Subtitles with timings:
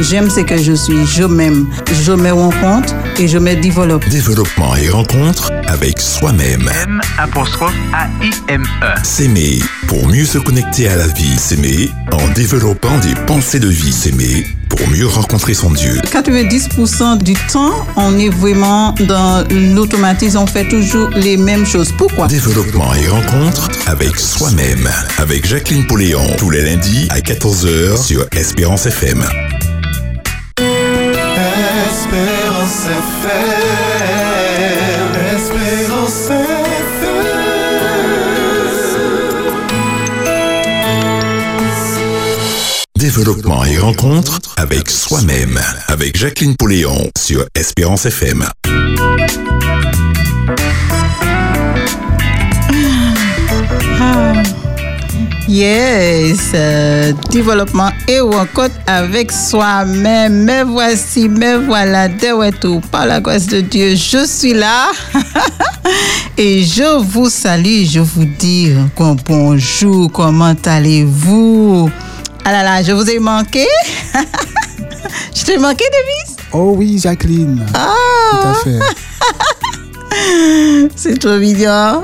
[0.00, 1.66] J'aime ce que je suis, je m'aime,
[2.04, 4.06] je me rencontre et je me développe.
[4.08, 6.70] Développement et rencontre avec soi-même.
[6.84, 8.86] M apostrophe A-I-M-E.
[9.02, 11.38] S'aimer pour mieux se connecter à la vie.
[11.38, 13.92] S'aimer en développant des pensées de vie.
[13.92, 15.98] S'aimer pour mieux rencontrer son Dieu.
[16.04, 19.44] 90% du temps, on est vraiment dans
[19.74, 21.92] l'automatisme, on fait toujours les mêmes choses.
[21.96, 22.26] Pourquoi?
[22.26, 24.88] Développement et rencontre avec soi-même.
[25.16, 26.26] Avec Jacqueline Pauléon.
[26.36, 29.24] Tous les lundis à 14h sur Espérance FM.
[32.66, 32.88] Espérance
[33.22, 34.56] FM,
[35.36, 36.30] Espérance
[42.98, 45.60] Développement et rencontre avec soi-même.
[45.86, 48.44] Avec Jacqueline Pauléon sur Espérance FM.
[55.48, 60.44] Yes, euh, développement et rencontre avec soi-même.
[60.44, 63.94] Me voici, me voilà de retour par la grâce de Dieu.
[63.94, 64.90] Je suis là
[66.36, 67.84] et je vous salue.
[67.84, 68.72] Je vous dis
[69.28, 70.10] bonjour.
[70.10, 71.90] Comment allez-vous?
[72.44, 73.66] Ah là là, je vous ai manqué.
[75.34, 76.36] je t'ai manqué, Davis?
[76.52, 77.64] Oh oui, Jacqueline.
[77.72, 77.92] Ah,
[78.32, 78.78] Tout à fait.
[80.96, 82.02] c'est trop mignon.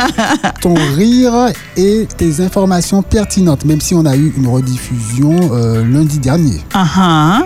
[0.60, 6.18] Ton rire et tes informations pertinentes, même si on a eu une rediffusion euh, lundi
[6.18, 6.60] dernier.
[6.74, 7.44] Ah ah.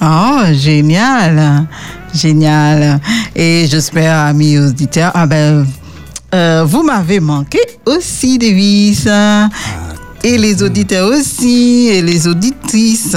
[0.00, 1.66] Oh, génial.
[2.14, 3.00] Génial.
[3.36, 5.66] Et j'espère, amis auditeurs, ah ben,
[6.34, 9.06] euh, vous m'avez manqué aussi, Davis.
[10.24, 13.16] Et les auditeurs aussi, et les auditrices.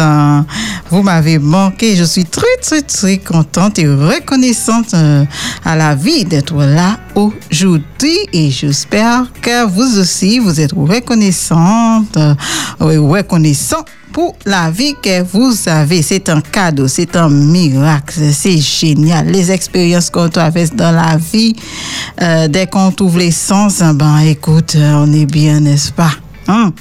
[0.89, 1.95] Vous m'avez manqué.
[1.95, 5.23] Je suis très, très, très contente et reconnaissante euh,
[5.63, 8.17] à la vie d'être là aujourd'hui.
[8.33, 12.33] Et j'espère que vous aussi, vous êtes reconnaissante, euh,
[12.79, 16.01] reconnaissant pour la vie que vous avez.
[16.01, 19.27] C'est un cadeau, c'est un miracle, c'est génial.
[19.27, 21.55] Les expériences qu'on traverse dans la vie,
[22.21, 26.11] euh, dès qu'on trouve les sens, ben écoute, on est bien, n'est-ce pas?
[26.47, 26.71] Hein?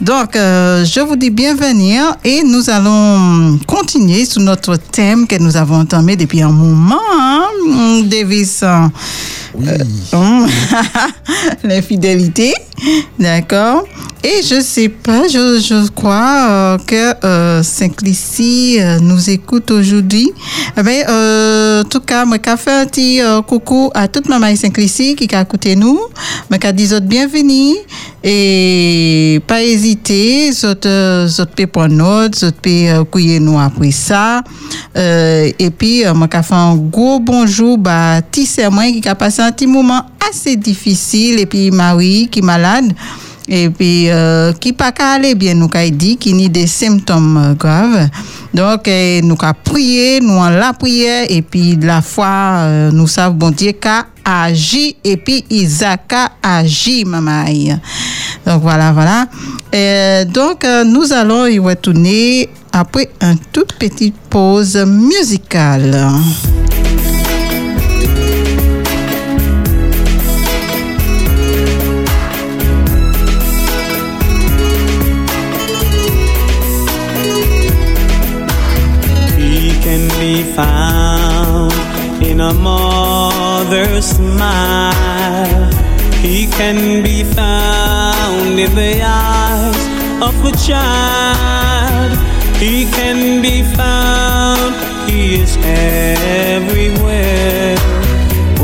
[0.00, 5.56] Donc, euh, je vous dis bienvenue et nous allons continuer sur notre thème que nous
[5.56, 8.64] avons entamé depuis un moment, hein, Davis.
[9.54, 9.66] Oui.
[10.12, 10.46] Hum,
[11.64, 12.54] L'infidélité,
[13.18, 13.84] d'accord?
[14.22, 20.30] Et je sais pas, je, je crois euh, que euh, Saint-Clicy euh, nous écoute aujourd'hui.
[20.76, 24.54] Eh ben, en tout cas, moi, qu'a fait un petit euh, coucou à toute maman
[24.54, 25.98] Saint-Clicy qui a écouté nous.
[26.50, 27.76] Moi, dit autres bienvenue
[28.22, 34.42] et pas hésiter, euh, autres peut prendre note, autres peut euh, couiller nous après ça.
[34.94, 38.68] Et puis, moi, qu'a fait un gros bonjour, bah, Tissé
[39.00, 42.92] qui a passé un petit moment assez difficile et puis Marie qui est malade
[43.48, 47.54] et puis euh, qui pas aller bien nous qu'a dit qui ni des symptômes euh,
[47.54, 48.08] graves.
[48.54, 53.06] Donc euh, nous qu'a prié nous en la prière et puis la foi euh, nous
[53.06, 57.44] savons bon Dieu qu'a agi et puis Isaac a agi maman.
[57.46, 57.76] Aïe.
[58.46, 59.26] donc voilà voilà.
[59.74, 66.08] Euh, donc euh, nous allons y retourner après une toute petite pause musicale
[80.32, 81.72] be found
[82.22, 85.72] in a mother's smile.
[86.24, 89.82] He can be found in the eyes
[90.28, 92.12] of a child.
[92.64, 94.72] He can be found,
[95.10, 97.76] He is everywhere.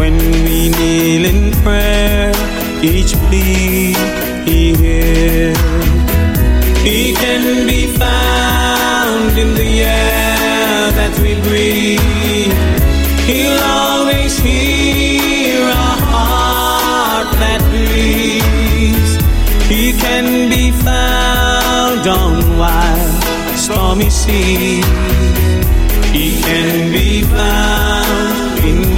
[0.01, 0.17] When
[0.47, 2.33] we kneel in prayer,
[2.93, 3.95] each plea
[4.49, 5.59] He hears.
[6.89, 10.26] He can be found in the air
[11.09, 12.57] that we breathe.
[13.31, 19.13] He'll always hear a heart that bleeds.
[19.69, 23.23] He can be found on wild,
[23.57, 24.85] stormy seas.
[26.13, 28.96] He can be found in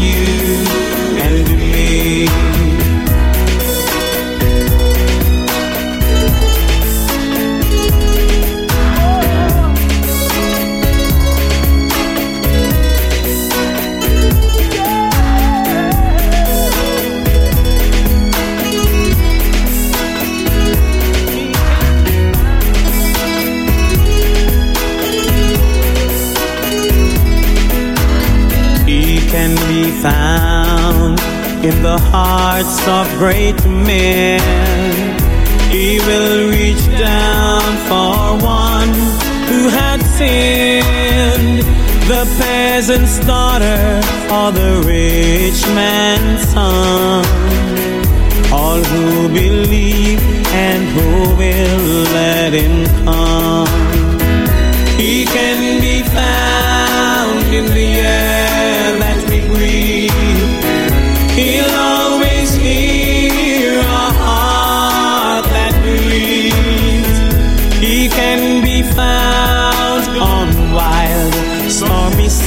[31.68, 34.40] in the hearts of great men.
[35.70, 38.92] He will reach down for one
[39.48, 41.60] who had sinned,
[42.12, 43.80] the peasant's daughter
[44.36, 47.24] or the rich man's son.
[48.50, 50.20] All who believe
[50.66, 51.80] and who will
[52.14, 53.97] let him come.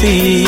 [0.01, 0.40] see.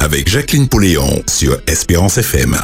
[0.00, 2.58] Avec Jacqueline Pouléon sur Espérance FM.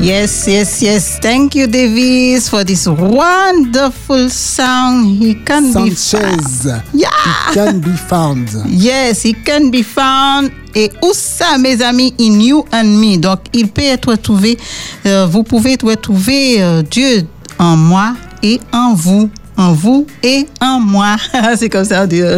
[0.00, 1.18] Yes, yes, yes.
[1.20, 5.04] Thank you, Davis, for this wonderful song.
[5.04, 6.84] He can be found.
[6.94, 7.08] Yeah.
[7.26, 8.48] It can be found.
[8.68, 10.52] Yes, he can be found.
[10.76, 13.16] Et où ça, mes amis, in you and me.
[13.18, 14.56] Donc, il peut être trouvé,
[15.06, 17.26] euh, vous pouvez retrouver euh, Dieu
[17.58, 18.14] en moi
[18.44, 19.28] et en vous.
[19.58, 21.16] En vous et en moi.
[21.56, 22.36] C'est comme ça, Dieu.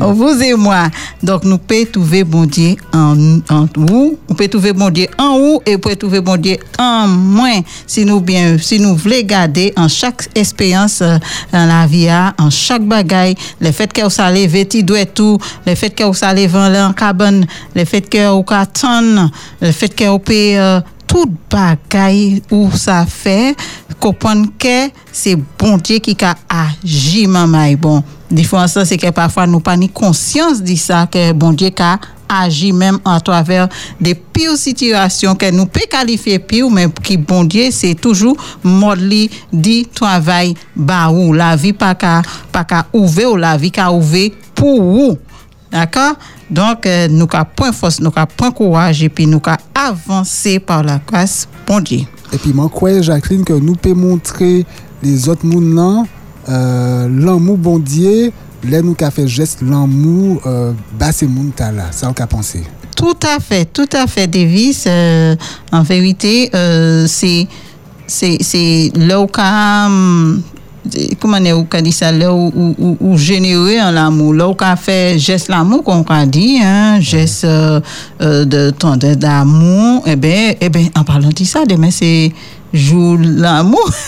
[0.00, 0.88] en vous et moi.
[1.22, 4.18] Donc, nous pouvons trouver bon Dieu en, en vous.
[4.28, 7.62] Nous pouvons trouver bon Dieu en vous et nous pouvons trouver bon Dieu en moi.
[7.86, 11.18] Si nous bien, si nous voulons garder en chaque expérience euh,
[11.52, 15.38] dans la vie, hein, en chaque bagaille, le fait que vous allez vêtir doit tout,
[15.66, 19.30] le fait que vous allez vendre en cabane, le fait que vous attendre,
[19.60, 23.56] le fait que vous payez euh, tout bagaille où ça fait,
[23.98, 27.72] comprendre que c'est bon Dieu qui a agi, maman.
[27.72, 31.98] Bon, différence c'est que parfois nous pas ni conscience de ça, que bon Dieu a
[32.28, 33.68] agi même à travers
[33.98, 39.00] des pires situations que nous peut qualifier pire, mais qui bon Dieu, c'est toujours mode
[39.00, 42.22] li dit travail ba ou la vie pas qu'à
[42.52, 45.18] pas qu'à ouvrir ou la vie qu'a ouvert pour vous.
[45.70, 46.14] D'accord?
[46.50, 50.58] Donc, euh, nous avons point force, nous avons point courage et puis nous avons avancé
[50.58, 52.00] par la grâce, bon Dieu.
[52.32, 54.64] Et puis, moi, crois, Jacqueline, que nous pouvons montrer
[55.02, 56.04] les autres moun là,
[56.48, 58.32] euh, l'amour bon Dieu,
[58.64, 60.72] là, nous avons fait geste l'amour, euh,
[61.54, 61.84] ta là.
[61.90, 62.62] Ça, on a pensé.
[62.98, 64.84] Tout à fait, tout à fait, Davis.
[64.88, 65.36] Euh,
[65.70, 67.46] en vérité, euh, c'est
[68.08, 69.28] c'est là où
[71.20, 74.76] comment on a dit ça là où, où- où générer en l'amour là où qu'a
[74.76, 77.80] fait geste l'amour qu'on a dit hein geste euh,
[78.20, 82.32] euh, de tendresse d'amour eh ben eh ben en parlant de ça demain c'est
[82.72, 83.88] jour l'amour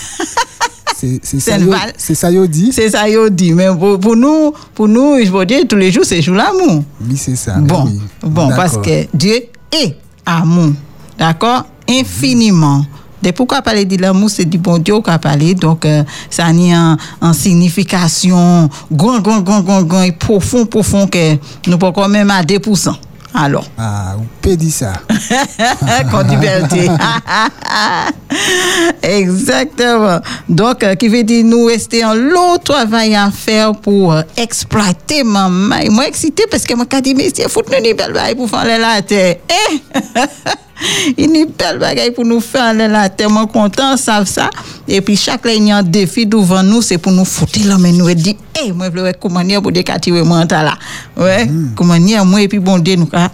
[0.97, 1.57] C'est ça,
[1.97, 2.73] c'est ça, yo dit.
[2.75, 5.91] c'est ça yo dit mais pour, pour nous pour nous je veux dire tous les
[5.91, 7.55] jours c'est jour l'amour Oui, c'est ça.
[7.59, 7.99] Bon, oui.
[8.23, 9.97] bon, parce que Dieu est
[10.27, 10.73] amour.
[11.19, 11.65] D'accord?
[11.89, 12.85] Infiniment.
[13.23, 15.55] De pourquoi parler de l'amour, c'est du bon Dieu qu'on a parlé.
[15.55, 20.67] Donc, euh, ça a ni en, en signification grand, grand, grand, grand, grand et profond,
[20.67, 21.35] profond que
[21.67, 22.95] nous pouvons quand même à 2%.
[23.33, 24.93] Alors, Ah, vous pouvez dire ça.
[26.11, 26.89] qu'on liberté.
[29.03, 30.19] Exactement.
[30.49, 35.23] Donc, euh, qui veut dire nous rester en long travail à faire pour euh, exploiter
[35.23, 35.77] maman.
[35.77, 38.35] Et Moi, excité parce que moi, quand dit, mais c'est foutre nous une belle bagaille
[38.35, 39.37] pour faire la terre.
[39.49, 39.79] Eh!
[41.17, 43.31] Il y a une belle bagaille pour nous faire aller terre.
[43.31, 44.51] Moi, content, savent ça.
[44.89, 47.61] Et puis, chaque ligne, il y a un défi devant nous, c'est pour nous foutre
[47.67, 48.35] là, mais nous et dire,
[48.65, 50.75] eh, moi, je veux comment dire pour décativer moi, là.
[51.17, 53.31] Ouais, comment dire, moi, et puis, bon Dieu, nous, ah,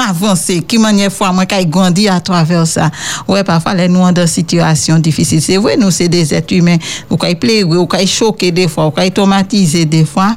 [0.00, 2.90] avancer, qui manière fois moi qui grandi à travers ça.
[3.26, 5.42] Ouais, parfois les nous dans situation difficile.
[5.42, 6.78] C'est vrai, nous c'est des êtres humains.
[7.10, 10.36] Ou qui pleurer, ou qui choquer des fois, ou qui traumatiser des fois.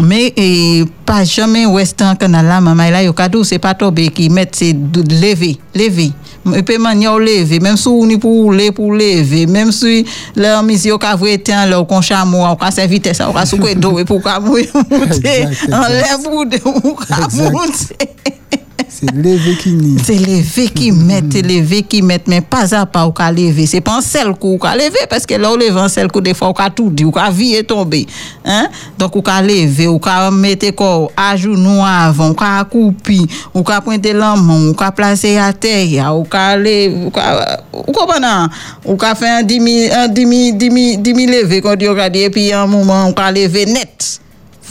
[0.00, 4.30] Mais et, pas jamais ouestan canal là maman là yo cadeau c'est pas tomber qui
[4.30, 6.12] mettre c'est lever, lever.
[6.56, 10.04] Et puis manière lever, même si on est pour rouler pour lever, même si
[10.36, 13.74] leur mission ka vrai temps là qu'on chameau, on ka servir ça, on ka souquer
[13.74, 14.68] d'eau et pour ka monter.
[14.90, 15.88] Exact, En exact.
[15.90, 17.16] l'air pour de ou ka.
[18.96, 19.98] C'est levé qui nie.
[20.04, 23.66] C'est lever qui met, c'est lever qui met, mais pas à pas ou ka lever.
[23.66, 26.06] C'est pas un seul coup ou ka lever, parce que là, ou leve un seul
[26.06, 28.06] coup, des fois, ou ka tout dit, ou ka vie et tomber.
[28.44, 28.68] Hein?
[28.96, 33.64] Donc, ou ka lever, ou ka mettre corps à genoux avant, ou ka accoupi, ou
[33.64, 38.46] ka pointer l'amont, ou ka placer à terre, ou ka lever, ou ka, ou comprenez?
[38.84, 42.68] Ou ka faire un demi, un demi, demi, demi lever, qu'on dit, et puis un
[42.68, 44.20] moment, ou ka lever net.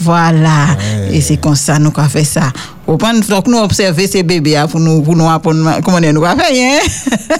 [0.00, 0.76] Voilà.
[1.10, 2.52] Et c'est comme ça nous avons fait ça.
[2.86, 6.24] Au point donc nous observer ces bébés hein, pour nous pour nous apprendre comment nous
[6.24, 6.78] avons fait hein?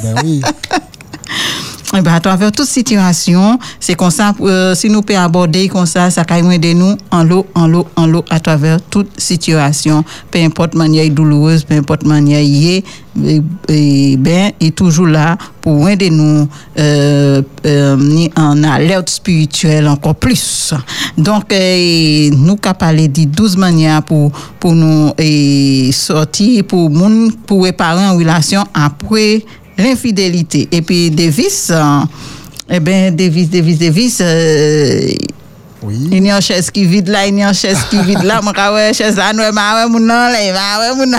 [0.02, 0.42] Ben oui.
[1.92, 5.86] Eh ben, à travers toute situation, c'est comme ça, euh, si nous pouvons aborder comme
[5.86, 10.02] ça, ça peut aider nous en l'eau, en l'eau, en l'eau, à travers toute situation,
[10.30, 12.84] peu importe manière douloureuse, peu importe manière y est,
[13.22, 16.48] eh, eh, ben, est toujours là pour aider nous
[16.78, 20.72] euh, euh, en alerte spirituelle encore plus.
[21.18, 25.12] Donc, eh, nous avons parlé de 12 manières pour, pour nous
[25.92, 26.90] sortir, pour,
[27.46, 29.44] pour réparer en relation après
[29.78, 30.68] l'infidélité.
[30.70, 31.72] Et puis, Davis,
[32.70, 35.10] eh bien, Davis, Davis, Davis, euh,
[35.82, 36.08] Oui.
[36.12, 38.22] il y a une chaise qui vide là, il y a une chaise qui vide
[38.22, 38.40] là.
[38.42, 41.18] Moi, quand ouais, chaise là, nous, ma ouais, mon nom là, ouais, mon nom.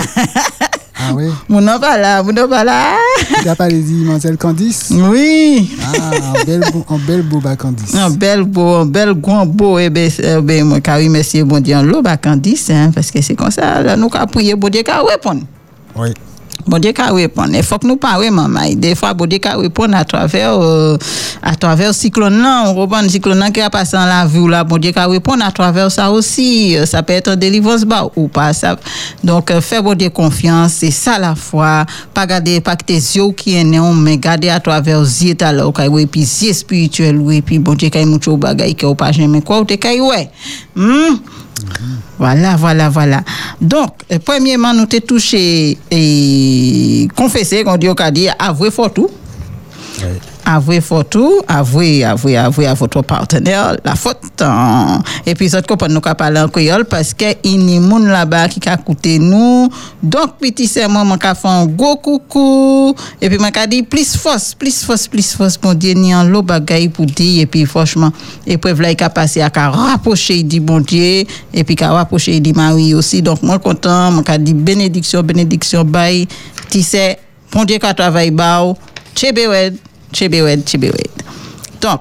[0.98, 1.26] Ah oui.
[1.48, 2.96] Mon nom pas là, mon nom pas là.
[3.42, 4.88] Tu as parlé d'Immortel Candice?
[4.90, 5.70] Oui.
[5.84, 7.22] Ah, en bel, beau- en bel
[7.58, 7.94] Candice.
[7.94, 11.42] Un bel beau, un bel grand beau, eh ben, eh ben, moi, car oui, merci,
[11.42, 14.70] bon Dieu, l'eau, Candice, hein, parce que c'est comme ça, là, nous, qu'à prier, bon
[14.70, 15.42] Dieu, qu'à répondre.
[15.94, 16.08] Oui.
[16.66, 17.50] Bon Dieu qu'à répondre.
[17.54, 18.68] Il faut que nous parlions, maman.
[18.74, 20.96] Des fois, bon Dieu qu'à répondre à travers, euh,
[21.40, 22.64] à travers cyclone là.
[22.66, 24.64] On reprend le cyclone qui a passé dans la vie là.
[24.64, 26.76] Bon Dieu qu'à répondre à travers ça aussi.
[26.76, 28.52] Euh, Ça peut être un délivrance bas ou pas.
[28.52, 28.76] Ça.
[29.22, 30.72] Donc, euh, faire bon Dieu confiance.
[30.72, 31.86] C'est ça la foi.
[32.12, 35.36] Pas garder, pas que tes yeux qui est néon, mais garder à travers les yeux
[35.40, 35.70] là.
[36.00, 37.42] Et puis, yeux spirituel, oui.
[37.42, 39.60] Puis, bon Dieu qu'à y moucho bagay qui ou pas jamais quoi.
[39.60, 40.28] Ou te qu'à y ouais.
[40.74, 41.14] Hmm?
[42.18, 43.22] Voilà, voilà, voilà.
[43.60, 43.92] Donc,
[44.24, 49.10] premièrement, nous t'ai touché et confessé, qu'on dit cas dit, avouer fort tout.
[50.44, 54.42] Avouer fort tout, avouer, avouer, avouer à votre partenaire la faute.
[55.24, 58.06] Et puis, ça, comprendre nous qu'à parler en créole parce que il y a moun
[58.06, 59.68] là-bas qui a coûté nous.
[60.02, 62.94] Donc, petit serment, moi, qu'a fait un gros coucou.
[63.20, 66.42] Et puis, moi, dit, plus force, plus force, plus force, mon Dieu, ni en l'eau
[66.42, 67.42] bagaille pour dire.
[67.42, 68.12] Et puis, franchement,
[68.44, 71.24] puis, là, il a passé à qu'a rapproché, il dit, bon Dieu.
[71.52, 73.20] Et puis, qu'a rapproché, il dit, Marie aussi.
[73.20, 76.28] Donc, moi, content, moi, dit, bénédiction, bénédiction, bye.
[76.70, 77.18] Tu sais,
[77.50, 78.76] bon Dieu, qu'a travaillé, bao.
[79.16, 79.76] Tchébéwed,
[80.12, 81.10] tchébéwed, tchébéwed.
[81.80, 82.00] Donc,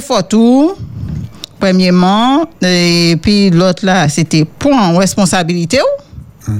[0.00, 0.72] fort tout.
[1.60, 5.78] Premièrement, et puis l'autre là, c'était point responsabilité.
[5.80, 6.50] ou?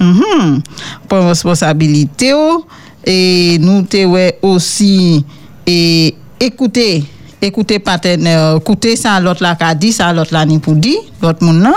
[0.00, 0.62] Mhm.
[1.08, 2.32] Point responsabilité.
[2.34, 2.64] ou?
[3.04, 5.24] Et nous te ouais aussi
[5.66, 7.04] et écouter
[7.40, 11.44] écouter partenaire écouter ça l'autre là qu'a dit ça l'autre là ni pour dire l'autre
[11.44, 11.74] monde là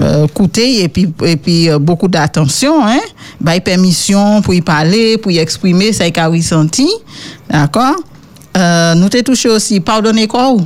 [0.00, 3.00] Euh, écouter et puis et puis euh, beaucoup d'attention hein
[3.42, 6.88] bah permission pour y parler pour y exprimer ça qu'il a ressenti
[7.50, 7.96] d'accord?
[8.56, 10.60] Euh, nous te touché aussi pardonnez quoi ou?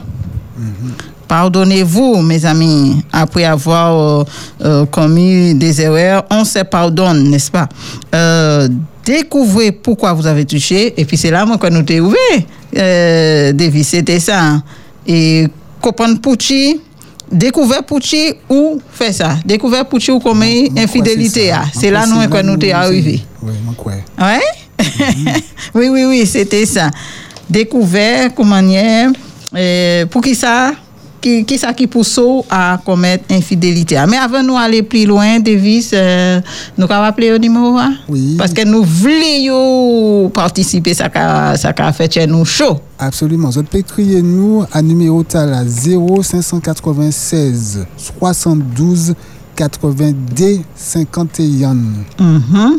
[1.29, 4.25] Pardonnez-vous, mes amis, après avoir euh,
[4.65, 7.69] euh, commis des erreurs, on se pardonne, n'est-ce pas?
[9.05, 12.19] Découvrez pourquoi vous avez touché, et puis c'est là moi, que nous t'ai ouvert,
[12.73, 14.41] David, c'était ça.
[14.41, 14.63] hein.
[15.07, 15.49] Et
[15.81, 16.81] comprendre Pouchi,
[17.31, 19.37] découvert Pouchi ou fait ça.
[19.45, 21.53] Découvert Pouchi ou commis Moi, infidélité.
[21.53, 21.65] ah.
[21.73, 23.23] c'est là nous que nous t'ai arrivé.
[23.43, 23.93] Oui, moi, quoi.
[24.19, 24.41] Ouais?
[25.75, 26.91] oui, oui, oui, c'était ça.
[27.49, 29.11] Découvert, comment manière,
[29.55, 30.73] euh, pour qui ça,
[31.27, 33.97] qui, qui ça qui pousse à commettre infidélité.
[34.09, 36.41] Mais avant nous aller plus loin, Davis, euh,
[36.79, 37.77] nous avons appelé au numéro?
[38.09, 38.37] Oui.
[38.39, 42.79] Parce que nous voulions participer, ça a, fait chez nous chaud.
[42.99, 43.51] Absolument.
[43.51, 49.15] Vous pouvez crier nous à numéro à 0596 72
[49.57, 50.13] 80
[50.77, 51.75] 51.
[51.75, 52.79] Mhm.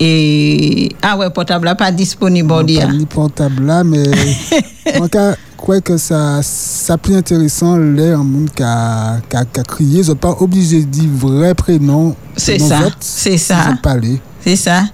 [0.00, 2.94] Et, ah ouais, portable pas disponible, on dit, Pas hein.
[2.96, 4.04] ni portable là, mais
[5.58, 9.62] crois que ça, ça plus intéressant, là, un monde qui a, qui a, qui a
[9.64, 10.02] crié.
[10.02, 12.14] N'êtes pas obligé de dire vrai prénom.
[12.36, 13.74] C'est ça, c'est ça.
[14.42, 14.84] C'est ça,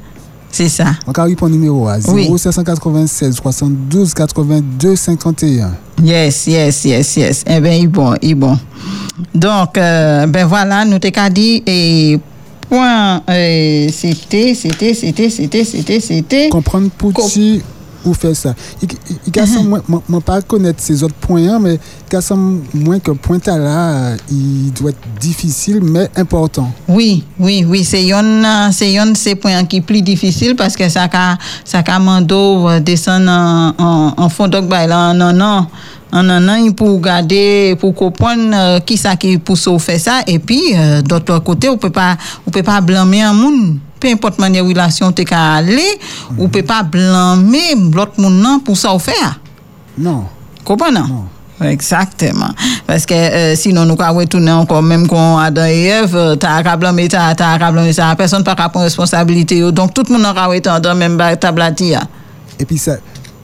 [0.50, 0.87] c'est ça.
[1.06, 2.28] Donc, arrive pour numéro à Oui.
[2.37, 5.71] 0596 72 82 51.
[6.02, 7.44] Yes, yes, yes, yes.
[7.47, 8.59] Eh bien, il bon, il bon.
[9.35, 12.18] Donc, euh, ben voilà, nous t'ai qu'à dit, et
[12.68, 16.49] point, euh, c'était, c'était, c'était, c'était, c'était, c'était.
[16.49, 17.62] comprendre pour qui
[18.04, 18.54] ou faire ça.
[18.82, 19.54] Il il- il Mhm.
[19.54, 21.78] y a moi moi pas connaître ces autres points hein, mais
[22.11, 22.37] il y a
[22.75, 26.70] moins que point là euh, il doit être difficile mais important.
[26.88, 28.42] Oui, oui, oui, c'est yon,
[28.73, 33.30] c'est yon points qui plus difficile parce que ça ka, ça ka mando euh, descendre
[33.30, 35.66] en, en, en fond donc bah là, non, non,
[36.14, 40.20] an nan nan pou gade, pou kopon euh, ki sa ki pousse ou fe sa,
[40.30, 41.02] e pi, euh,
[41.42, 42.14] kote, ou pe pa,
[42.54, 45.87] pa blame an moun, pe import manye relasyon te ka ale,
[46.37, 47.64] ou pe pa blame
[47.96, 49.34] lot moun nan pou sa ou fe a.
[49.96, 50.26] Non.
[50.92, 51.08] Nan?
[51.08, 51.25] Non?
[51.61, 52.50] Exactement.
[52.87, 56.56] Parce que euh, sinon nous avons tourner encore même qu'on Adam et Ève, euh, t'as
[56.56, 59.61] à blâmer ça, t'as à blâmer ça, personne pas prendre responsabilité.
[59.73, 61.20] Donc tout le monde aura été dans même
[61.76, 62.02] dire.
[62.58, 62.96] Et puis ça,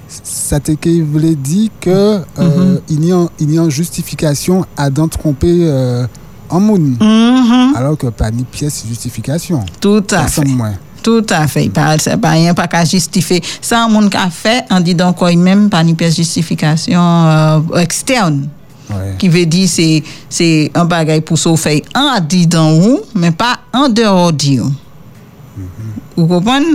[0.08, 5.08] ça te que voulait dire que euh, a il y a une justification à d'en
[5.08, 6.06] tromper euh,
[6.50, 6.97] en moun.
[7.00, 7.75] Mhm.
[7.76, 9.64] Alors que pas ni pièce justification.
[9.80, 10.45] Tout à fait.
[10.45, 10.75] moins.
[11.02, 11.69] Tout à fait.
[11.71, 13.42] Pas, c'est pas rien pas qu'à justifier.
[13.62, 17.61] Ça, un monde qu'a fait, on dit donc quoi, même pas ni pièce justification euh,
[17.78, 18.49] externe.
[18.90, 19.14] Ouais.
[19.19, 23.88] Qui veut dire c'est c'est un bagage pour faire en dedans ou, mais pas en
[23.88, 24.64] dehors d'eux.
[26.16, 26.66] Vous comprenez?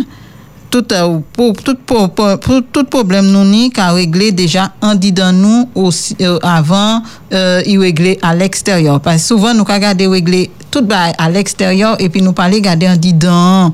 [0.76, 2.38] Tout, euh, pour, tout, pour, pour-
[2.74, 7.02] tout problème nous ni qu'à régler déjà en dedans nous aussi, euh, avant
[7.32, 9.00] euh, y régler à l'extérieur.
[9.00, 12.98] Parce que souvent nous regardons régler tout à l'extérieur et puis nous parler garder en
[12.98, 13.74] dedans.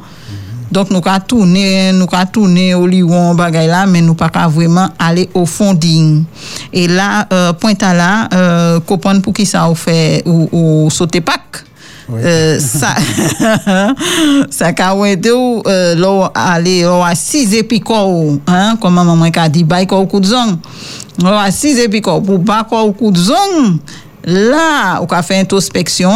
[0.72, 4.89] Donc nous ka tourner, nous ka tourner au lion bagay là, mais nous pas vraiment
[5.00, 6.24] aller au fond digne.
[6.72, 11.24] Et là, euh, point à là, euh, pour qui ça ou fait ou, ou sauter.
[12.13, 12.95] Euh, ça
[14.49, 18.05] ça ka wende ou euh, là à 6 et puis quoi
[18.47, 20.57] hein comme maman ka dit bay ko coup de zong
[21.23, 23.79] là à 6 et puis quoi pour pas ko coup de zong
[24.25, 26.11] là ou ka fait introspection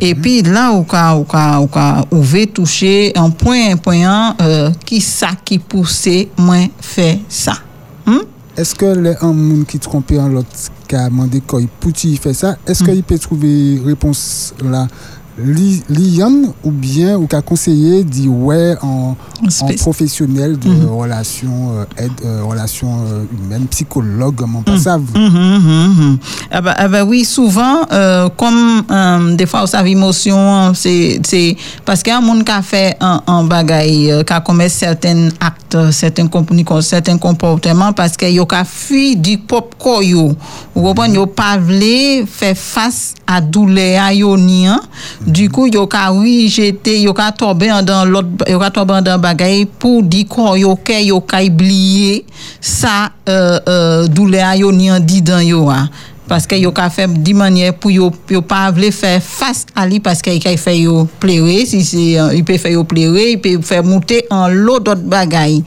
[0.00, 3.76] et puis là ou ka ou ka ou ka ou veut toucher un point un
[3.76, 7.54] point euh, qui ça qui poussé moins fait ça
[8.06, 8.18] hmm?
[8.56, 10.48] Est-ce que les un moun qui trompé en l'autre
[10.86, 11.60] qui a demandé pour
[12.04, 12.86] il fait ça, est-ce Mm.
[12.86, 14.86] qu'il peut trouver réponse là?
[15.44, 19.16] Li, li yan ou bien ou qu'a conseillé dit ouais en,
[19.78, 20.86] professionnel de Mhm.
[20.90, 22.42] relations euh, aide euh,
[23.06, 24.58] euh, humaines psychologue Mhm,
[25.14, 26.18] mhm, mhm.
[26.50, 27.82] Ah bah, ah bah oui, souvent,
[28.36, 32.52] comme euh, des fois, ça émotion, c'est c'est parce qu'il y a un monde qui
[32.52, 36.26] a fait un, un bagaille, qui a commis certains actes, certains,
[37.18, 40.32] comportements, parce qu'il y a fui du pop corps, yo.
[40.74, 41.58] Vous comprenez, yo pas
[42.26, 44.80] faire face à douleur, à yo ni, hein.
[45.30, 49.18] Du coup, yo ka oui, j'étais, yo ka tombé dans l'autre, yo ka tombé dans
[49.18, 52.24] bagaille pour dire qu'on yo ke yo ka oublier
[52.60, 55.88] ça, euh, euh, douleur yo ni en dit dans yo, hein.
[56.26, 59.86] Parce que yo ka fait di manière pour yo, yo pas vle faire face à
[59.86, 63.32] lui parce qu'il ka fait yo pleurer, si c'est, euh, il peut faire yo pleurer,
[63.32, 65.62] il peut faire monter en l'eau d'autres bagailles.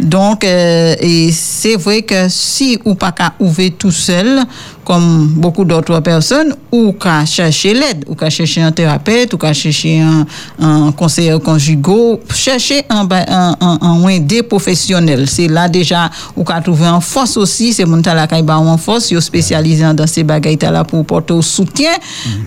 [0.00, 4.42] Donc, euh, et c'est vrai que si ou pas qu'à ouvrir tout seul,
[4.84, 9.52] comme beaucoup d'autres personnes, ou qu'à chercher l'aide, ou qu'à chercher un thérapeute, ou qu'à
[9.52, 10.26] chercher un,
[10.58, 15.28] un conseiller conjugal, chercher un, un, un, un aidé professionnel.
[15.28, 18.76] C'est là déjà, ou qu'à trouver en force aussi, c'est mon tala kay ba en
[18.76, 21.92] force, yo spécialisé dans ces bagailles là pour porter au soutien.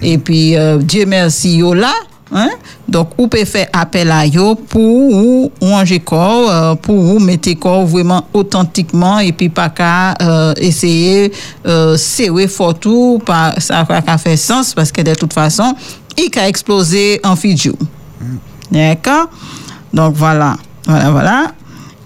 [0.02, 1.93] Et puis, euh, Dieu merci, yo là.
[2.38, 2.50] Hein?
[2.86, 7.54] Donc, ou peut faire appel à yo pour ou ranger corps, euh, pour ou mettre
[7.54, 11.32] corps vraiment authentiquement et puis pas qu'à euh, essayer
[11.65, 13.21] euh, serrer fort tout,
[13.58, 15.74] ça va pas faire sens parce que de toute façon,
[16.17, 17.76] il a explosé en fidjou.
[18.69, 19.30] D'accord?
[19.93, 20.58] Donc, voilà.
[20.86, 21.52] Voilà, voilà.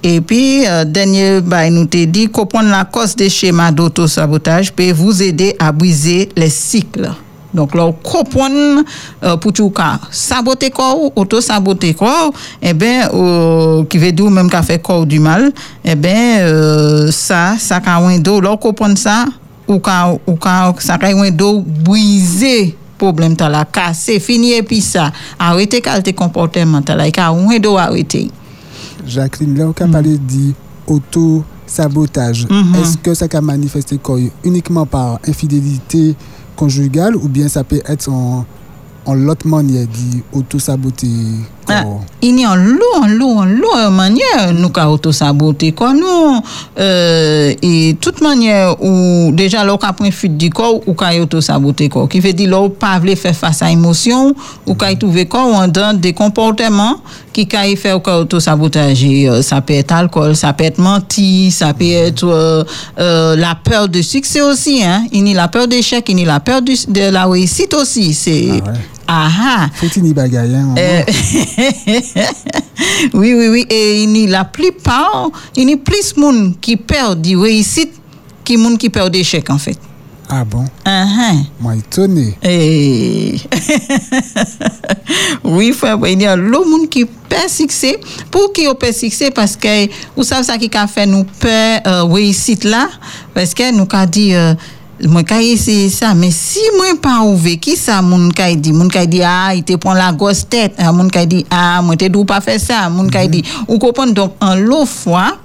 [0.04, 5.24] Et puis, euh, dernier nous t'a dit, comprendre la cause des schémas d'autosabotage peut vous
[5.24, 7.10] aider à briser les cycles.
[7.54, 8.84] Donc, là, comprendre
[9.24, 12.32] euh, pour tout cas, saboter corps, auto-saboter corps,
[12.62, 15.52] eh bien, euh, qui veut dire même qu'a fait corps du mal,
[15.84, 19.26] eh bien, euh, ça, ça qu'a window, là, comprendre ça,
[19.68, 24.82] ou qu'a, ou qu'a, ça qu'a window briser problème t'as la casser, fini et puis
[24.82, 28.30] ça, arrêter qualité comportement t'as la, qu'a window arrêter.
[29.08, 30.54] Jacqueline là on a parlé de
[30.86, 32.76] auto sabotage Mhm.
[32.76, 36.16] est-ce que ça peut manifester quoi uniquement par infidélité
[36.60, 38.46] conjugale ou bien ça peut être en
[39.06, 41.08] en l'autre manière dit auto saboter
[41.70, 41.84] Ah,
[42.22, 46.42] il y a un lot, un lot de manière nous ka auto saboter quoi nous
[46.80, 51.42] euh, et toute manière où déjà là ka prend fuite du corps ou ka auto
[51.42, 52.08] saboter quoi.
[52.08, 54.34] Qui veut dire là pas vle faire face à émotion
[54.66, 56.98] ou ka trouver corps dans des comportements
[57.32, 60.78] qui ka faire ou ka auto sabotager Euh, ça peut être alcool ça peut être
[60.80, 62.64] menti ça peut être euh,
[63.00, 65.06] euh, la peur de succès aussi hein.
[65.12, 68.14] Il y a la peur d'échec il y a la peur de la réussite aussi
[68.14, 68.72] c'est Ah.
[69.12, 71.02] Ah ah faut-il y bagaille hein, euh,
[73.16, 73.66] oui, oui, oui.
[73.68, 77.36] Et il y a la plupart, il y a plus de monde qui perd du
[77.36, 77.92] réussite
[78.46, 79.80] que monde qui perd d'échec, en fait.
[80.32, 80.64] Ah bon?
[80.86, 81.44] Uh-huh.
[81.60, 82.38] Moi étonné.
[82.44, 83.42] Et...
[85.44, 88.00] oui, frère, il y a le monde qui peut succès.
[88.30, 89.32] Pour qui on peut succès?
[89.32, 92.90] Parce que vous savez ça qui a fait nous peur euh, réussite là
[93.34, 94.54] parce que nous a dit euh,
[95.08, 98.90] moi ka essayer ça mais si moi pas ouvert qui ça moun ka dit moun
[98.90, 100.74] ka dit ah il te prend la grosse tête.
[100.78, 103.80] Ah, moun ka dit ah moi te dou pas faire ça moun ka dit ou
[103.80, 105.38] comprendre donc en l'autre fois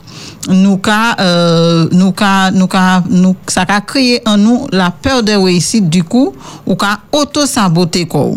[0.49, 5.23] nous ka euh, nous ka nous ka nous ça a créé en nous la peur
[5.23, 6.35] de réussite du coup
[6.67, 8.31] ou ka auto saboter quoi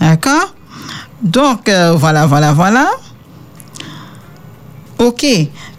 [0.00, 0.54] d'accord?
[1.22, 2.86] Donc euh, voilà voilà voilà
[4.98, 5.26] OK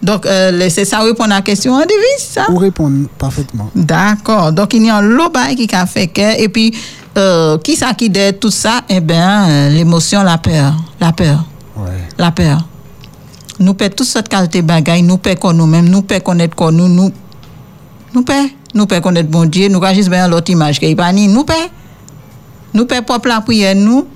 [0.06, 3.68] donc euh, laissez ça répondre à la question en devise ça Pour répondre parfaitement.
[3.74, 4.52] D'accord.
[4.52, 6.72] Donc, il y a un lot bail qui a fait que, et puis,
[7.18, 8.82] euh, qui ça qui dit tout ça?
[8.88, 10.74] Eh bien, euh, l'émotion, la peur.
[11.00, 11.44] La peur.
[11.76, 12.06] Ouais.
[12.18, 12.64] La peur.
[13.58, 17.10] Nous perdons toute cette qualité bagaille, nous perdons nous-mêmes, nous perdons connaître nous, nous,
[18.14, 21.12] nous perdons, nous perdons connaître bon Dieu, nous juste bien l'autre image qui est pas
[21.12, 21.62] ni, nous perdons.
[22.74, 24.06] Nous perdons propre la prière, nous,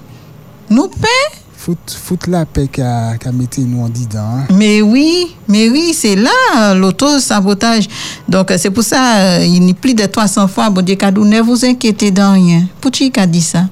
[0.68, 1.39] nous perdons.
[1.60, 4.20] Fout la paix qu'a mettez nous en dedans.
[4.20, 4.46] hein.
[4.56, 7.86] Mais oui, mais oui, c'est là l'auto-sabotage.
[8.26, 10.96] Donc, euh, c'est pour ça, euh, il y a plus de 300 fois, bon Dieu,
[10.96, 12.62] ne vous inquiétez de rien.
[12.80, 13.64] Pour qui a dit ça?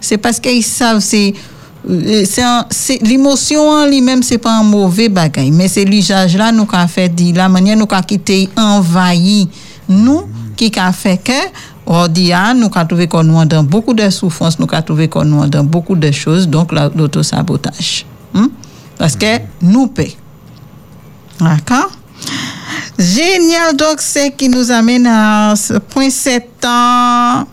[0.00, 1.34] C'est parce qu'ils savent, c'est.
[1.88, 2.24] euh,
[2.70, 6.88] c'est l'émotion en lui-même c'est pas un mauvais bagage mais c'est l'usage là nous qu'a
[6.88, 9.48] fait la manière nous qu'a quitté envahi
[9.88, 10.22] nous
[10.56, 11.30] qui qu'a fait que
[11.86, 15.08] on dit ah, nous qu'a trouvé qu'on nous dans beaucoup de souffrances nous qu'a trouvé
[15.08, 18.48] qu'on nous dans beaucoup de choses donc la- l'autosabotage Hmm?
[18.98, 20.14] parce que nous paie
[21.40, 21.90] D'accord?
[22.98, 27.44] Génial, donc c'est qui nous amène à ce point 7 ans.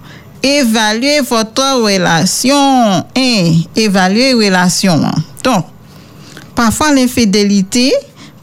[0.41, 3.03] Évaluer votre relation.
[3.15, 5.01] Hein, évaluer relation.
[5.43, 5.65] Donc,
[6.55, 7.91] parfois l'infidélité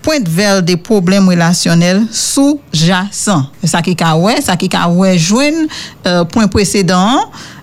[0.03, 3.45] pointe vers des problèmes relationnels sous-jacents.
[3.61, 5.69] C'est ça qui a ouais, ça qui a ouais joindre
[6.07, 7.19] euh, point précédent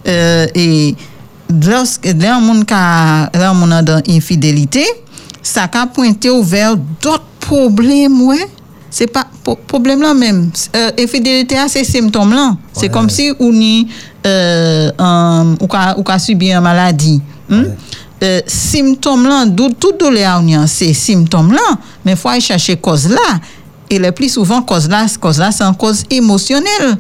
[0.08, 0.96] euh, et
[1.64, 4.86] lorsque là monde ka là monde a dans infidélité,
[5.42, 8.48] ça a pointé vers d'autres problèmes ouais.
[8.90, 9.26] C'est pas
[9.68, 10.50] problème là même.
[10.76, 12.56] Euh, infidélité a ces symptômes là.
[12.74, 13.86] C'est comme si on y
[14.26, 17.22] euh, un- ou ka ou ka subi une maladie.
[17.50, 17.64] Hmm?
[18.24, 19.46] Euh, symptômes là,
[19.80, 23.40] tout douleur a ces symptômes là, mais faut aller chercher cause là.
[23.90, 26.98] Et le plus souvent cause là, cause là c'est une cause émotionnelle.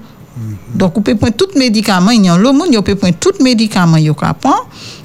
[0.73, 3.31] Donc, on peut prendre tout médicament, il y a le monde, on peut prendre tout
[3.41, 4.13] médicament, il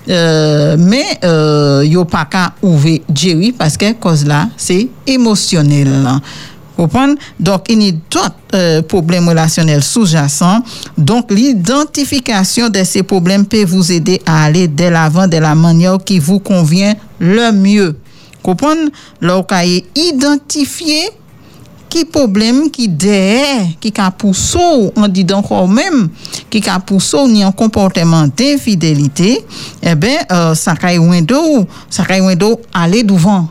[0.09, 5.89] euh, mais euh, il pas qu'à ouvrir Jerry parce que cause là, c'est émotionnel.
[6.77, 7.15] Comprenez?
[7.39, 10.63] Donc, il y a d'autres euh, problèmes relationnels sous-jacents.
[10.97, 15.99] Donc, l'identification de ces problèmes peut vous aider à aller de l'avant de la manière
[16.05, 17.97] qui vous convient le mieux.
[18.45, 18.57] Vous
[19.51, 21.11] avez identifié
[21.93, 24.59] qui problème qui derrière qui a poussé
[24.97, 26.09] on dit encore même
[26.49, 29.45] qui a poussé ni un comportement d'infidélité
[29.83, 33.47] eh ben euh, ça caille window ça caille window aller devant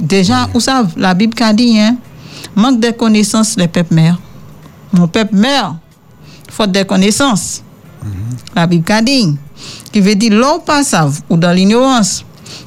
[0.00, 1.96] déjà vous savez la bible a dit hein?
[2.56, 4.18] Manque de connaissances les peuples mères
[4.94, 5.74] mon peuple meurt.
[6.50, 7.62] Faute de connaissances.
[8.54, 9.36] La Bible dit
[9.92, 12.24] qui veut dire l'on pas savent ou dans l'ignorance.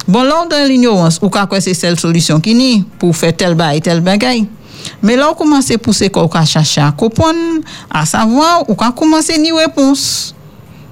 [0.08, 3.82] Bon là dans l'ignorance ou quoi c'est seule solution qui ni pour faire tel bail
[3.82, 4.48] tel bagaille.
[5.02, 7.38] Mais là on commence à pousser qu'on chercher à comprendre
[7.90, 10.36] à savoir ou ka commencer ni réponse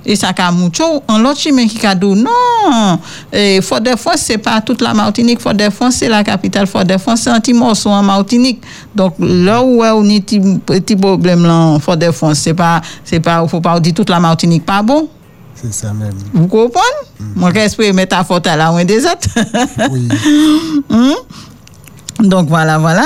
[0.06, 3.00] et ça ka mucho en l'autre chemin qui ka dit non!
[3.34, 5.40] Et Fort-de-France c'est pas toute la Martinique.
[5.42, 8.62] Fort-de-France c'est la capitale Fort-de-France c'est un petit morceau en Martinique.
[8.96, 13.62] Donc là où on a petit petit problème là Fort-de-France c'est pas c'est pas faut
[13.62, 15.10] pas dire toute la Martinique pas bon?
[15.56, 16.12] C'est ça même.
[16.34, 16.84] vous comprenez?
[17.36, 19.30] Moi j'espère métaphore à la loin des autres
[19.92, 20.08] Oui.
[22.20, 23.06] donc voilà voilà.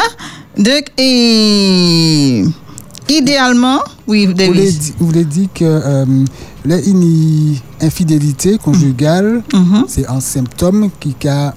[0.57, 2.43] Donc et
[3.07, 6.05] idéalement oui Vous voulez, Davis vous voulez dire que euh,
[6.65, 9.85] les ini- infidélité conjugale, Mhm.
[9.87, 11.53] c'est un symptôme qui a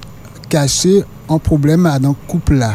[0.49, 2.75] caché un problème à un couple là.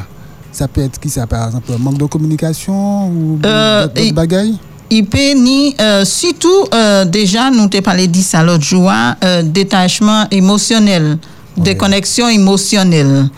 [0.52, 4.58] Ça peut être qui ça par exemple manque de communication ou Euh, d'autres bagailles
[4.90, 9.16] il peut ni euh, surtout euh, déjà nous t'ai parlé de ça l'autre jour hein,
[9.24, 11.18] euh, détachement émotionnel
[11.58, 13.30] déconnexion émotionnelle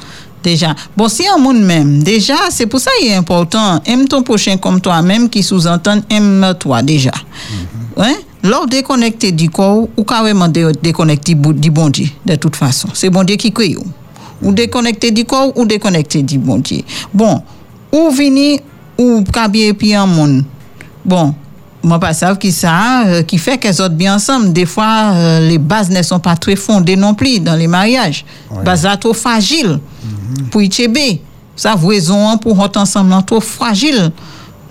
[0.43, 0.75] déjà.
[0.95, 4.58] Bon si un monde même déjà c'est pour ça il est important aime ton prochain
[4.58, 7.12] comme toi-même qui sous-entend aime toi déjà
[7.97, 12.88] hein Lors déconnecté du corps ou carrément dé- déconnecté du bon Dieu de toute façon
[12.93, 14.52] c'est bon Dieu qui crée ou.
[14.54, 16.82] déconnecté du corps ou déconnecté du bon Dieu
[17.13, 17.41] bon
[17.91, 18.60] ou vini
[18.97, 20.43] ou kabie puis un monde
[21.06, 21.34] Bon,
[21.82, 24.52] moi pas savent qui ça, euh, qui fait qu'elles autres bien ensemble.
[24.54, 28.25] Des fois, euh, les bases ne sont pas très fondées non plus dans les mariages.
[28.52, 28.63] Ouais.
[28.63, 29.80] Bases trop fragiles
[30.52, 31.21] pour y.
[31.56, 34.12] Ça, raison pour être ensemble trop fragile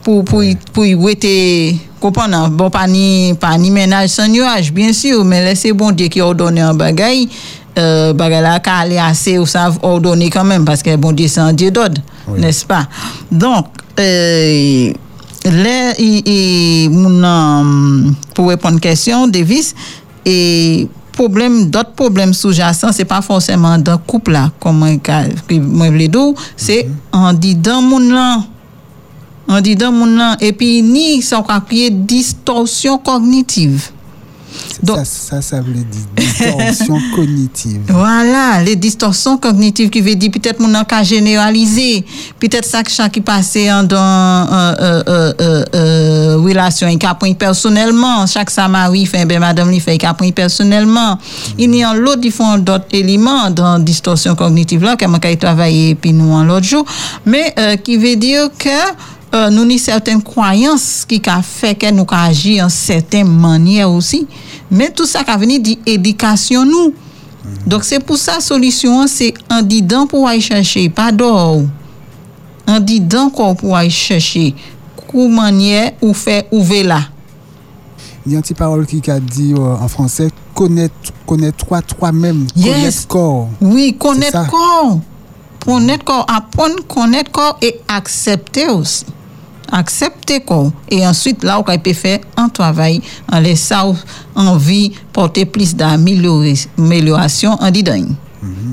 [0.05, 1.81] pour pour pour y Comprends
[2.29, 2.49] non?
[2.49, 6.21] Bon, pas ni, pas ni ménage sans nuage, bien sûr, mais laissez bon Dieu qui
[6.21, 7.29] ordonne un bagay,
[7.79, 11.29] euh, bagay là, qu'à aller assez ou ça ordonner quand même, parce que bon Dieu,
[11.29, 12.41] c'est un Dieu d'ordre, Oui.
[12.41, 12.87] n'est-ce pas?
[13.31, 13.67] Donc,
[13.99, 14.93] euh,
[16.89, 16.89] mon,
[17.25, 19.75] euh, pour répondre à la question, Davis,
[20.25, 26.09] et problème, d'autres problèmes sous-jacents, c'est pas forcément dans couple là, comme moi, ka- voulais
[26.09, 28.41] dire, c'est en dit dans mon là.
[29.49, 33.91] On dit dans mon nom, et puis ni ça qu'on crier distorsion cognitive.
[34.83, 35.85] Donc- ça, ça, ça veut dire
[36.17, 37.81] distorsion cognitive.
[37.89, 42.05] Voilà, les distorsions cognitives qui veut dire peut-être mon cas généralisé,
[42.41, 47.15] peut-être ça que chaque qui passait dans euh, euh, euh, euh, euh, relation il a
[47.15, 51.19] pris personnellement, chaque samari fait ben madame lui fait il a pris personnellement.
[51.59, 56.13] Il y a l'autre font d'autres éléments dans distorsion cognitive là comme quand travailler puis
[56.13, 56.85] nous en l'autre jour,
[57.27, 58.69] mais euh, qui veut dire que
[59.35, 64.27] euh, nous avons certaines croyances qui a fait que nous agir en certaines manières aussi.
[64.71, 66.95] Mais tout ça qui a venu d'éducation nous.
[67.67, 71.63] Donc c'est pour ça la solution c'est en disant pour aller chercher pas d'or.
[72.67, 74.55] En disant pour aller chercher
[75.11, 77.01] comment manière ou faire ouvrir là.
[78.27, 80.95] Il y a une petite parole qui a dit euh, en français connaître,
[81.27, 82.67] connaître-toi toi-même, Yes.
[82.75, 83.49] connaître corps.
[83.61, 85.01] Oui, connaître corps.
[85.65, 89.07] Connaître corps, apprendre connaître corps et accepter aussi.
[89.71, 90.73] Accepter corps.
[90.91, 93.01] Et ensuite, là, on peut faire un travail
[93.31, 93.95] en laissant
[94.35, 98.07] envie porter plus d'amélioration en disant.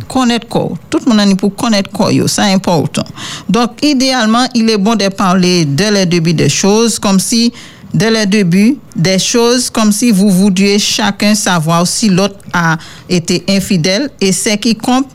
[0.08, 0.78] Connaître corps.
[0.90, 3.04] Tout le monde est pour connaître yo, c'est important.
[3.50, 7.52] Donc, idéalement, il est bon de parler dès le début des choses, comme si,
[7.94, 12.78] dès le début des choses, comme si vous vouliez chacun savoir si l'autre a
[13.10, 15.08] été infidèle et ce qui compte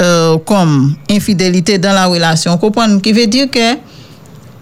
[0.00, 2.56] euh, comme infidélité dans la relation.
[2.56, 3.76] Comprendre qui veut dire que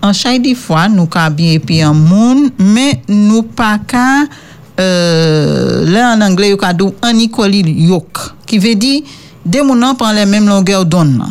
[0.03, 4.25] en chaque des fois nous ka bien puis en monde mais nous pas qu'à
[4.79, 9.03] euh, là en anglais yo ka dou yoke qui veut dire
[9.45, 11.29] deux moun prend les mêmes longueurs d'onde nan.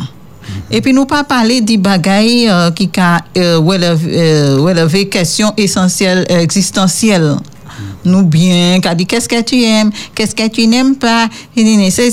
[0.70, 5.52] et puis nous pas parler di bagay euh, qui ka euh, relève euh, relever question
[5.56, 7.36] essentielle euh, existentielle.
[8.04, 9.90] Nous bien qu'a dit qu'est-ce que tu aimes?
[10.14, 11.28] Qu'est-ce que tu n'aimes pas?
[11.56, 12.10] Et ni- ni- c'est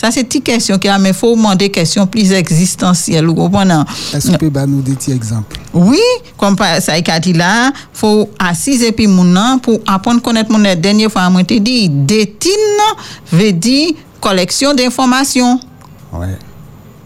[0.00, 3.82] ça des c'est une question qui a mais faut demander question plus existentielle vous comprenez?
[4.14, 6.00] Est-ce que peux bah, nous des petits exemples oui,
[6.36, 10.50] comme ça a dit là, faut assis et puis mon nom pour apprendre à connaître
[10.50, 12.50] mon dernière fois te dit détine
[13.30, 15.60] veut dire collection d'informations.
[16.12, 16.36] Ouais.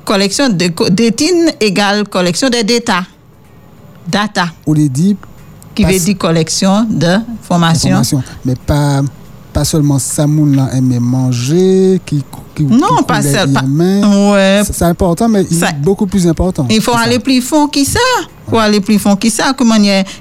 [0.05, 3.05] Collection de détine égale collection de data.
[4.07, 5.17] Data On les dit
[5.75, 7.91] qui veut dire collection d'informations.
[7.91, 9.03] information, mais pas,
[9.53, 12.25] pas seulement ça, moun là manger, qui,
[12.55, 13.53] qui Non, qui pas seul.
[13.53, 13.63] pas-.
[13.65, 16.67] Ouais, C'est important, mais il Ça- est beaucoup plus important.
[16.71, 17.05] Il faut C'est ça.
[17.05, 17.99] aller plus fond qui ça.
[18.49, 19.53] faut aller plus fond qui ça.
[19.57, 19.77] Comment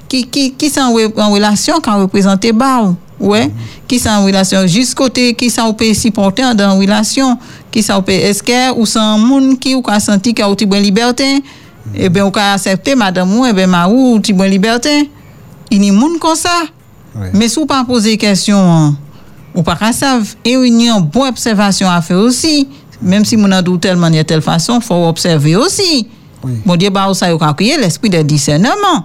[0.08, 3.50] qui qui qui sont en, re- en relation quand représenter bas ouais
[3.86, 7.38] qui sont en relation juste côté qui ça peut supporter dans la relation
[7.70, 10.68] qui ça peut est-ce que ou sans monde qui ou ka senti qu'il a une
[10.68, 11.42] bonne liberté
[11.94, 15.08] et ben ou ka accepter madame ou et ben ma ou une bonne liberté
[15.70, 16.50] il y a monde comme ça
[17.16, 17.30] Ouais.
[17.32, 18.96] mais si vous pas poser question hein,
[19.54, 22.68] ou pas qu'à savent et il y a une bonne observation à faire aussi
[23.02, 26.06] même si mon a de telle manière telle façon faut observer aussi
[26.44, 26.52] Oui.
[26.66, 29.04] Bon Dieu, bah, ça, il a créé l'esprit de discernement.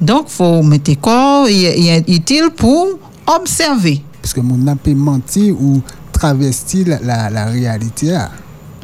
[0.00, 2.86] Donc, faut mettre corps, il est- il utile pour
[3.26, 4.02] observer.
[4.20, 5.80] Parce que mon n'a pas menti ou
[6.12, 8.14] travesti la, la, la réalité.
[8.14, 8.30] ah.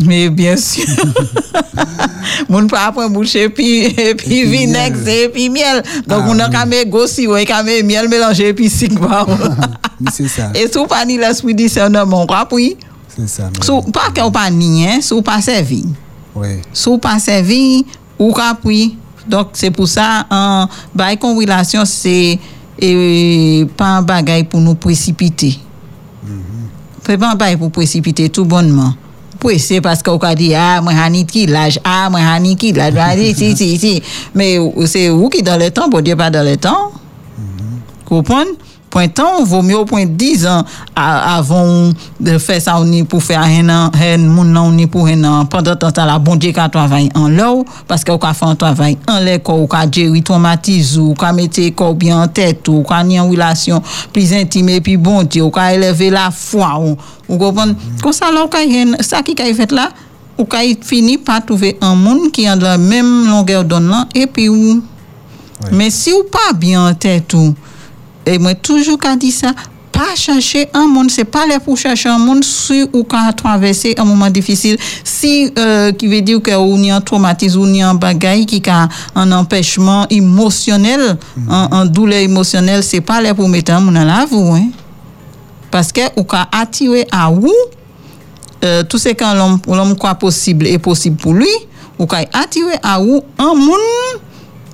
[0.05, 0.85] Mais bien sûr.
[2.49, 5.83] Moun pas après boucher puis et puis vinaigre et puis miel.
[6.07, 6.55] Donc Ah, on a oui.
[6.55, 8.71] quand même gossi ouais quand même miel mélangé et puis.
[10.01, 10.51] Mais c'est ça.
[10.55, 12.77] Et sous pas ni l'esprit discernement, puis.
[13.09, 13.51] C'est ça.
[13.62, 15.85] Sous pas que ou pas ni hein, sous pas servi.
[16.35, 16.62] Ouais.
[16.73, 17.85] sous pas servi
[18.19, 18.97] ou kapri.
[19.27, 22.38] Donc c'est pour ça en bail relation c'est
[23.77, 25.59] pas un bagay pour nous précipiter.
[27.07, 28.95] C'est pas un bagay pour précipiter tout bonnement.
[29.43, 32.95] Pressé parce qu'on a dit ah moi hani qui l'âge ah moi hani qui l'âge
[32.97, 34.03] Ah, si si si si
[34.35, 36.93] mais c'est vous qui dans le temps bon Dieu pas dans le temps.
[38.05, 38.51] Comprendre?
[38.51, 41.95] Point temps, pointan, vò myo point 10 an avon
[42.43, 45.09] fè sa ou ni pou fè a hen an, hen moun nan ou ni pou
[45.09, 47.49] hen an, pandan tan sa la bondye ka travay an lò,
[47.89, 51.19] paske ou ka fè an travay an lè kò, ou ka djeri traumatiz ou, ou
[51.19, 53.81] ka mette kò bi an tèt ou, ou ka ni an wilasyon
[54.13, 56.97] plis intime pi bondye, ou ka eleve la fwa ou,
[57.31, 57.75] ou gòpon,
[58.05, 59.89] kon sa lò ou ka hen, sa ki ka y fèt la,
[60.37, 63.89] ou ka y fini pa touve an moun ki an la mèm longè ou don
[63.89, 64.81] lan, epi ou,
[65.63, 65.73] oui.
[65.73, 67.57] men si ou pa bi an tèt ou,
[68.27, 69.53] et moi toujours qu'a dit ça,
[69.93, 73.95] pas chercher un monde, c'est pas là pour chercher un monde si ou quand traverser
[73.99, 74.79] un moment difficile.
[75.05, 78.63] Si, euh, qui veut dire que ou ni un traumatisme ou ni un bagaille qui
[78.69, 83.99] a un empêchement émotionnel, un, un douleur émotionnelle, c'est pas là pour mettre un monde
[83.99, 84.69] à la vous, hein.
[85.71, 87.55] Parce que ou ka attirer à vous
[88.65, 91.49] euh, tout ce que l'homme l'homme croit possible est possible pour lui,
[91.99, 94.21] ou ka attirer à vous un monde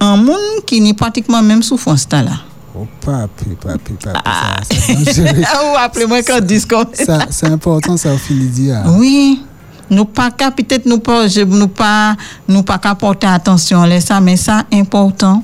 [0.01, 2.48] un monde qui n'est pratiquement même souffrance là.
[2.81, 4.21] Oh, papi, papi, papi.
[4.25, 4.61] Ah.
[5.73, 8.83] Ou appelez-moi quand dis comme Ça, c'est important, ça, au fini dire.
[8.99, 9.43] Oui.
[9.91, 12.14] Nous pas qu'à peut-être nous pas je- nous pas
[12.47, 15.43] nous pas qu'à porter attention à ça mais ça important.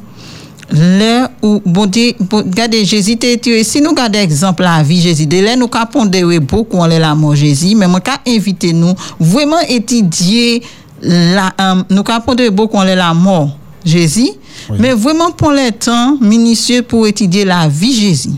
[0.70, 5.38] Là où bon Dieu regardez Jésus tué si nous regardons exemple la vie Jésus de
[5.42, 8.94] là nous qu'à pondérer beaucoup on est la mort Jésus mais moi qu'à inviter nous
[9.18, 10.62] vraiment étudier
[11.03, 13.14] la euh, nous qu'à pondérer beaucoup on est la
[14.79, 18.31] mais vraiment prendre le temps minutieux pour étudier la vie Jésus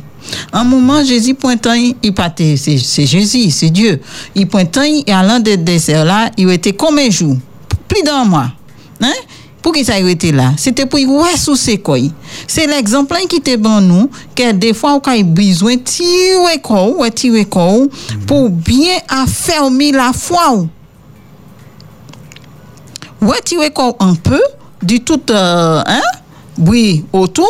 [0.53, 4.01] un moment, Jésus pointant, il partait, c'est c'est Jésus, c'est Dieu.
[4.35, 7.37] Il pointant, et allant des déserts là, il était combien de jours?
[7.89, 8.51] Plus d'un mois.
[9.01, 9.13] Hein?
[9.63, 10.53] Pour qui ça il était là?
[10.57, 11.99] C'était pour y voir sous ses quoi.
[12.47, 16.87] C'est l'exemple qui était bon nous, que des fois, on a besoin de tirer quoi,
[16.87, 17.73] ou tirer quoi,
[18.27, 20.55] pour bien affermir la foi.
[20.55, 20.69] ou.
[23.23, 24.41] Ouais, tirer quoi un peu,
[24.87, 26.01] du tout, euh, hein?
[26.59, 27.47] Oui, autour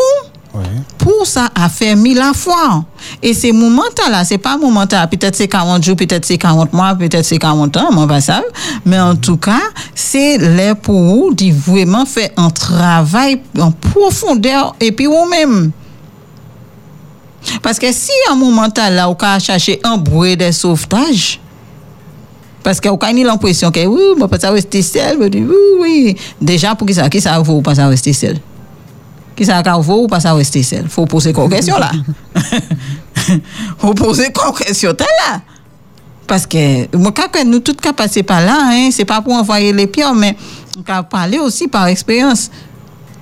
[0.54, 0.62] Ouais.
[0.96, 2.82] pour ça affermir la foi.
[3.22, 7.26] Et ces moments-là, c'est pas moments-là, peut-être c'est 40 jours, peut-être c'est 40 mois, peut-être
[7.26, 8.42] c'est 40 ans, moi pas ça.
[8.86, 9.60] Mais en tout cas,
[9.94, 15.72] c'est là pour vous de vraiment faire un travail en profondeur et puis vous-même.
[17.62, 21.38] Parce que si à un moment là, on a cherché un bruit de sauvetage,
[22.66, 25.46] parce qu'on a l'impression que oui, peut pas rester seul, oui,
[25.78, 26.16] oui.
[26.40, 28.38] Déjà, pour qui ça, qui ça vaut pas ça rester seul?
[29.36, 30.88] Qui ça vaut ou pas ça rester seul?
[30.88, 31.92] Faut poser quoi question là.
[33.78, 35.42] Faut poser quoi question t'es là.
[36.26, 39.72] Parce que moi quand nous tout cas passer par là hein, c'est pas pour envoyer
[39.72, 40.36] les pierres mais
[40.76, 42.50] on peut parler aussi par expérience.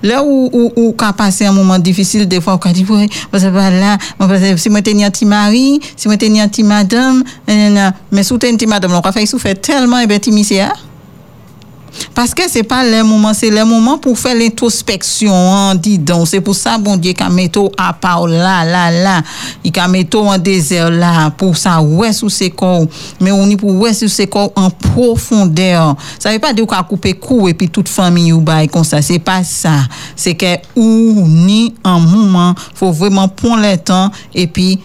[0.03, 3.97] Là où, où, où qu'a passé un moment difficile, des fois, on dit, oui, là,
[4.57, 7.23] si moi t'es un petit mari, si moi t'es un petit madame,
[8.11, 10.61] mais sous t'es un petit madame, on a fait souffrir tellement, et bien, timissé,
[12.13, 16.27] parce que c'est pas le moment, c'est le moment pour faire l'introspection, hein, dis donc.
[16.27, 19.21] C'est pour ça, bon Dieu, qu'a mis à part là, là, là.
[19.63, 22.85] Il a mis en désert là, pour ça, ouais, sous ses corps.
[23.19, 25.95] Mais on est pour ouais, sous ses corps en profondeur.
[26.19, 28.83] Ça veut pas dire qu'on a coupé cou et puis toute famille ou bail comme
[28.83, 29.01] ça.
[29.01, 29.83] C'est pas ça.
[30.15, 34.79] C'est que ou ni un moment, faut vraiment prendre le temps et puis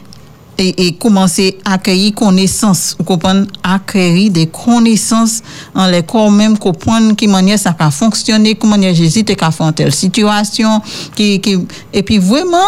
[0.61, 5.43] et, et commencer à accueillir connaissances, vous comprenez, acquérir des connaissances
[5.75, 9.73] en les corps même, comprendre qui manière ça a fonctionné, comment Jésus a fait en
[9.73, 10.81] telle situation,
[11.17, 11.59] qui, qui,
[11.93, 12.59] et puis vraiment,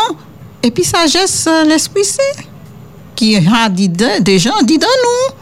[0.62, 2.42] et puis sagesse, l'Esprit Saint,
[3.14, 5.34] qui a dit de- des gens, dit dans nous.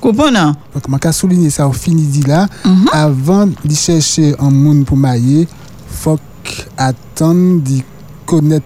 [0.00, 0.52] Comprenez?
[0.74, 2.46] Donc, je vais souligner ça au fini dit là.
[2.92, 5.48] Avant de chercher un monde pour mailler,
[5.88, 6.18] faut
[6.76, 7.80] attendre de
[8.26, 8.64] connaître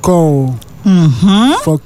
[0.00, 0.54] corps.
[0.84, 1.52] Mhm.
[1.64, 1.80] faut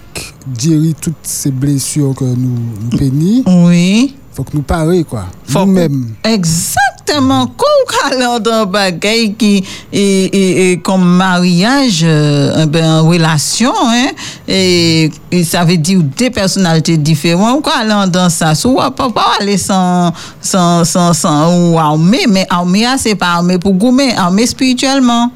[0.59, 2.59] gérer toutes ces blessures que nous,
[2.90, 3.42] nous pénis.
[3.46, 4.16] Oui.
[4.35, 5.24] faut que nous parler, quoi.
[5.46, 6.14] Faut Nous-mêmes.
[6.24, 7.46] Exactement.
[7.57, 14.09] Quand on d'un bagage qui est, est- est comme mariage, euh, ben, relation, hein,
[14.48, 17.62] et, et ça veut dire deux personnalités différentes.
[17.62, 22.20] Quand on dans ça, so, on peut pas aller sans, sans, sans, sans ou armé,
[22.28, 25.31] mais armé, ah, c'est pas armé pour gommer, armé spirituellement.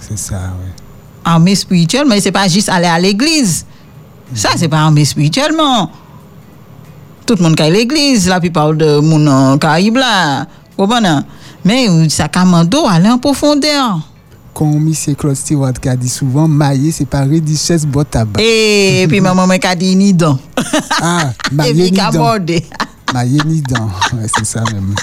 [0.00, 0.65] C'est ça, ouais.
[1.28, 3.66] Armé spirituellement, mais c'est pas juste aller à l'église.
[4.32, 5.90] Ça, c'est pas armé spirituellement.
[7.26, 10.46] Tout le monde qui est à l'église, la plupart de mon Caraïbe là.
[10.76, 11.18] Comprenez?
[11.64, 13.98] Mais euh, ça commando aller en profondeur.
[14.54, 15.14] Comme M.
[15.16, 18.40] Claude Stewart qui a dit souvent, mailler, c'est pas richesse, botte tabac.
[18.40, 20.38] Et, puis maman m'a dit ni dents.
[21.02, 22.38] Ah, mailler ni dents.
[23.12, 23.90] Mailler ni dents.
[24.38, 24.94] C'est ça même.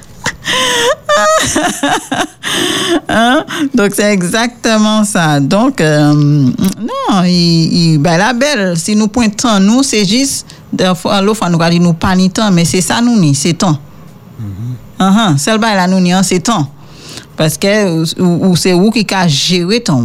[3.09, 3.45] Hein?
[3.73, 5.39] Donc c'est exactement ça.
[5.39, 10.45] Donc euh, non, il, il, ben, la belle, si nous pointons nous, c'est juste
[10.95, 13.77] fois nous dit nous pas ni temps, mais c'est ça nous ni, c'est temps.
[14.99, 16.67] Uh Celle là nous ni c'est temps.
[17.35, 20.03] Parce que ou, ou c'est vous qui a géré ton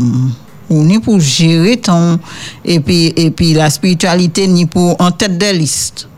[0.71, 2.19] ou ni pour gérer ton
[2.65, 6.09] et puis et puis la spiritualité ni pour en tête de liste.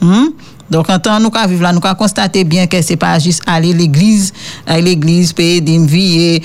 [0.00, 0.28] Hmm?
[0.70, 3.44] Donk an tan nou ka vive la, nou ka konstate bien ke se pa jist
[3.50, 4.32] ale l'eglize,
[4.64, 6.40] ale l'eglize, peye dim viye,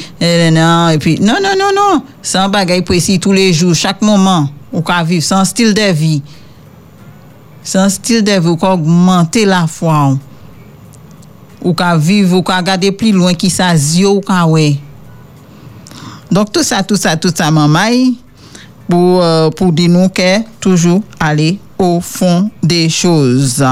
[0.51, 4.83] nan, epi, nan, nan, nan, nan, san bagay presi tou le jou, chak moman, ou
[4.85, 6.17] ka vive san stil de vi.
[7.63, 10.19] San stil de vi, ou ka augmente la fwa ou.
[11.59, 14.73] Ou ka vive, ou ka gade pli loin ki sa zyo ou ka we.
[16.29, 18.11] Donk tout sa, tout sa, tout sa mamay,
[18.91, 21.68] pou, euh, pou di nou ke toujou ale l'eglize.
[21.79, 23.63] Au fond des choses.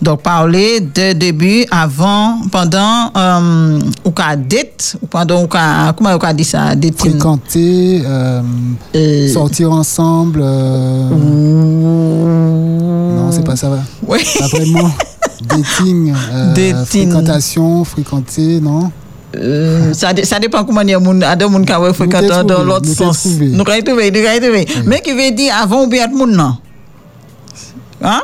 [0.00, 6.16] Donc, parler de début, avant, pendant, euh, ou qu'à date, ou pendant, ou qu'à, comment
[6.22, 6.74] on dit ça?
[6.76, 8.40] Date, Fréquenter, euh,
[8.94, 10.40] Euh, sortir ensemble.
[10.42, 11.08] euh,
[13.16, 13.68] Non, c'est pas ça.
[14.06, 14.18] Oui.
[14.38, 14.90] Pas vraiment.
[15.42, 17.10] Dating, euh, Dating.
[17.10, 18.90] fréquentation, fréquenter, non?
[19.36, 22.88] Euh, ça, ça dépend comment dire moun ada moun ka wè fréquentant t'es dans l'autre
[22.88, 23.26] sens.
[23.38, 24.66] Nous kay trouvé, nous kay trouvé.
[24.86, 26.54] Mais qui veut dire avant ou bien moun nan.
[28.02, 28.22] Hein?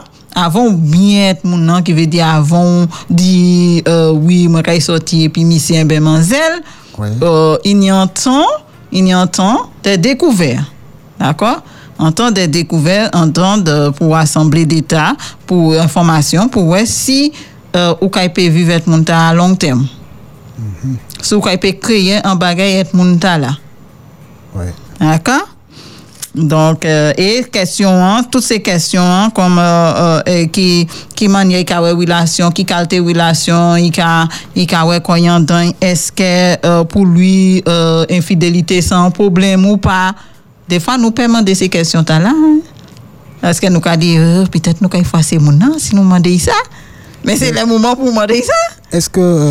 [0.78, 5.28] Bien être moun nan qui veut dire avant dit euh, oui, moi kay sorti et
[5.28, 6.62] puis monsieur ben manzel.
[6.98, 7.10] Ouais.
[7.22, 8.46] Euh, il y a un temps,
[8.90, 10.64] il y a un temps des découvertes.
[11.18, 11.62] D'accord?
[11.98, 15.14] En temps des découvertes, en temps de, pour assembler d'état,
[15.46, 17.32] pour information, pour voir si
[17.76, 19.86] euh, ou peut vivre ta à long terme.
[21.22, 23.56] Si ou peut créer un bagage être moun ta là.
[24.54, 24.74] Ouais.
[25.00, 25.53] D'accord?
[26.34, 31.64] Donc, euh, et question, hein, toutes ces questions, hein, comme euh, euh, qui, qui manière
[31.64, 33.76] qui a relation, qui qualité relation,
[35.40, 40.12] dans, est-ce que euh, pour lui, euh, infidélité sans problème ou pas?
[40.68, 42.32] Des fois, nous pouvons demander ces questions là.
[42.34, 42.58] Hein?
[43.44, 46.38] Est-ce que nous avons dit, euh, peut-être nous avons effacer mon nom si nous demandons
[46.38, 46.52] ça?
[47.24, 48.52] Mais c'est le moment pour demander ça?
[48.90, 49.50] Est-ce que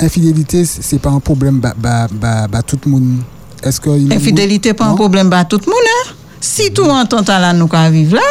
[0.00, 3.18] infidélité, c'est pas un problème bah, bah, bah, bah, tout le monde?
[3.62, 5.80] Est-ce que Infidélité pas un problème pour tout le monde.
[6.08, 6.12] Hein?
[6.40, 8.22] Si tout en temps là nous qu'à vivre là,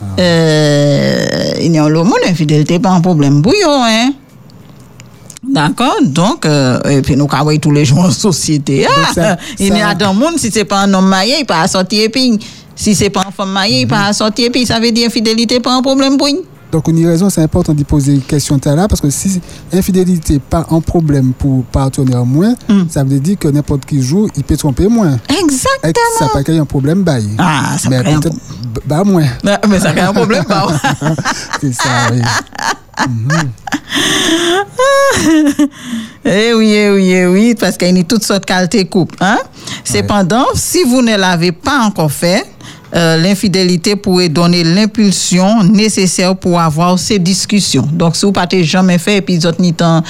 [0.00, 0.20] Ah.
[0.20, 4.12] euh, il y a le monde, infidélité pas un problème pour eux, hein.
[5.48, 5.96] D'accord?
[6.02, 8.86] Donc, euh, et puis nous travaillons tous les jours en société.
[8.88, 11.46] Ah, ça- il y a dans le monde, si c'est pas un homme marié, il
[11.46, 12.38] pas sortir et puis.
[12.74, 14.66] Si c'est pas une femme mariée, il pas sortir et puis.
[14.66, 16.40] Ça veut dire infidélité pas un problème pour lui.
[16.72, 19.40] Donc, a raison, c'est important de poser une question là parce que si
[19.72, 22.84] infidélité pas un problème pour partenaire moins, Hmm.
[22.88, 25.12] ça veut dire que n'importe qui joue, il peut tromper moins.
[25.28, 26.28] Et ça Exactement.
[26.32, 28.36] pas qu'il y a un problème, bah, il- Ah, ça mais crée un peut-être
[28.86, 29.24] bah, moins.
[29.68, 30.66] Mais ça crée un problème, pas.
[31.60, 32.20] C'est ça, oui.
[36.24, 39.16] Eh oui, eh oui, eh oui, parce qu'il y a toutes sortes de qualités couple.
[39.20, 39.38] Hein?
[39.84, 42.44] Cependant, si vous ne l'avez pas encore fait,
[42.94, 47.88] euh, l'infidélité pourrait donner l'impulsion nécessaire pour avoir ces discussions.
[47.92, 50.02] Donc, si vous n'avez jamais fait, et puis vous ni temps,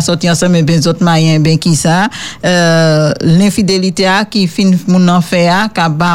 [0.00, 2.08] sorti ensemble, et bien, vous êtes mariés, ben qui ça,
[2.44, 5.68] euh, l'infidélité a qui fin mon en fait a,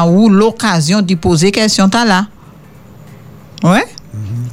[0.08, 2.28] ou l'occasion de poser question là.
[3.64, 3.86] Ouais?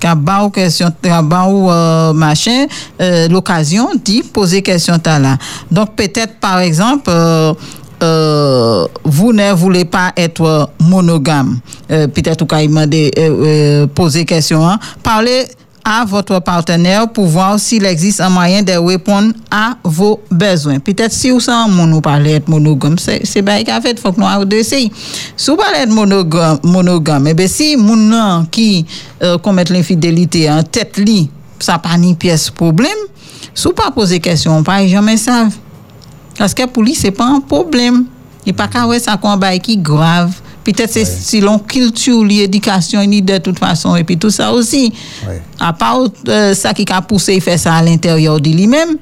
[0.01, 2.67] Qu'a ba ou question, qu'a ba ou euh, machin,
[3.01, 5.37] euh, l'occasion d'y poser question là.
[5.71, 7.55] Donc peut-être par exemple, euh,
[8.03, 11.61] euh, vous ne voulez pas être monogame.
[11.91, 14.67] Euh, peut-être pouvez demander, euh, euh, poser question.
[14.67, 14.79] Hein.
[15.03, 15.47] Parlez
[15.85, 20.79] à votre partenaire pour voir s'il existe un moyen de répondre à vos besoins.
[20.79, 24.45] Peut-être si vous savez mon parler être monogame, c'est bien qu'à fait, faut que nous
[24.47, 24.93] d'essayer.
[25.37, 28.87] Si vous parlez de monogame, monogame, eh bien si mon qui
[29.43, 31.29] commet l'infidélité en tête li,
[31.59, 32.91] ça pas ni pièce problème,
[33.53, 35.53] si vous pas poser question, on pas jamais savent.
[36.39, 38.05] Parce que pour lui, c'est pas un problème.
[38.45, 40.33] Il pas qu'à ouais ça combat qui grave.
[40.65, 44.93] Peut-être c'est selon culture, l'éducation, ni de toute façon, et puis tout ça aussi.
[45.27, 45.43] Ouais.
[45.59, 48.97] À part euh, ça qui a poussé, il fait ça à l'intérieur de lui-même,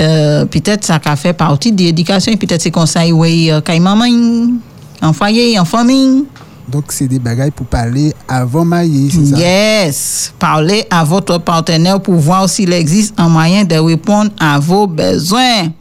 [0.00, 3.60] euh, peut-être ça a fait partie de l'éducation, et peut-être c'est comme ça, oui, euh,
[3.60, 4.06] quand maman,
[5.02, 6.26] en foyer, en famille.
[6.68, 9.36] Donc, c'est des bagailles pour parler avant marier, c'est ça?
[9.36, 10.32] Yes.
[10.38, 15.72] Parlez à votre partenaire pour voir s'il existe un moyen de répondre à vos besoins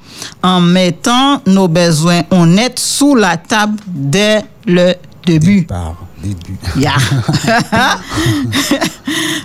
[0.44, 4.94] en mettant nos besoins honnêtes sous la table dès le
[5.26, 5.64] début.
[5.64, 6.58] Par début.
[6.78, 6.98] Yeah.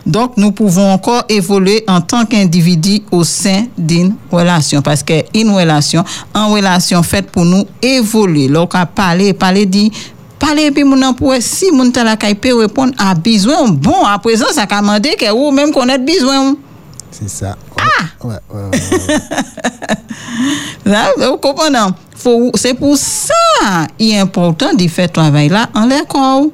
[0.07, 4.83] Donc, nous pouvons encore évoluer en tant qu'individu au sein d'une relation.
[4.83, 6.05] Parce qu'une relation,
[6.35, 8.49] en relation faite pour nous évoluer.
[8.49, 9.91] Lorsqu'on a parlé, parler, dit,
[10.39, 14.67] parler, puis mon pour si mon tala peut répondre à besoin, bon, à présent, ça
[14.69, 16.55] a demandé que ou même connaître besoin.
[17.17, 17.57] C'est ça.
[17.79, 18.05] Ah!
[18.25, 19.19] Ouais, ouais, ouais, ouais.
[20.93, 21.79] Là, vous comprenez?
[22.57, 23.35] C'est pour ça
[23.99, 26.51] il est important de faire travail là en l'école.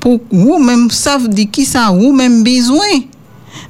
[0.00, 2.78] Pour vous même savent de qui ça vous même besoin.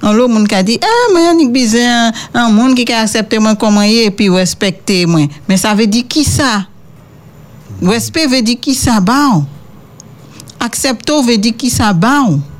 [0.02, 3.38] Un l'autre monde qui a dit, ah, moi, j'ai besoin un monde qui a accepté
[3.38, 5.22] moi comme je et puis respecter moi.
[5.48, 6.66] Mais ça veut dire qui ça?
[7.82, 9.42] Respect veut dire qui ça ba?
[10.60, 12.24] Accepter veut dire qui ça ba?
[12.28, 12.55] C'est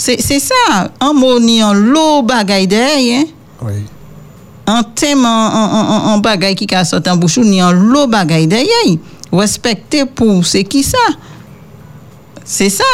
[0.00, 0.90] c'est ça.
[1.00, 3.24] Un mot ni un lot bagay derrière.
[3.62, 3.84] Oui.
[4.66, 8.96] un thème, un bagay qui a sorti en bouche, ni un lot bagay derrière.
[9.32, 10.98] Respecter pour c'est qui ça?
[12.44, 12.84] C'est ça.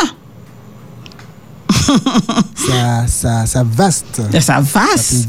[2.54, 4.20] ça, ça, ça vaste.
[4.40, 5.28] Ça vaste.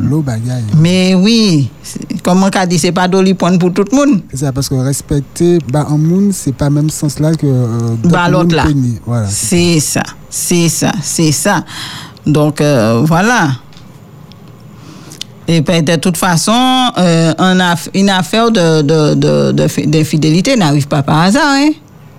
[0.00, 0.64] l'eau bagaille.
[0.76, 4.20] Mais oui, c'est- comme on a dit, c'est pas doli point pour tout le monde.
[4.30, 7.96] C'est ça, parce que respecter, bah, en monde, c'est pas même sens là que euh,
[8.04, 8.64] Bah, l'autre là.
[9.06, 9.26] Voilà.
[9.28, 11.64] C'est ça, c'est ça, c'est ça.
[12.26, 13.50] Donc, euh, voilà.
[15.50, 16.52] Et ben, de toute façon,
[16.98, 17.32] euh,
[17.94, 21.70] une affaire de, de, de, de fi- d'infidélité n'arrive pas par hasard, hein?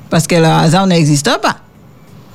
[0.09, 1.57] Parce que le hasard n'existe pas.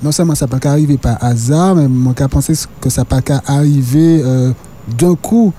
[0.02, 3.20] Non seulement ça peut pas arriver par hasard, mais moi, j'ai pensé que ça peut
[3.20, 4.52] pas arriver euh,
[4.98, 5.52] d'un coup.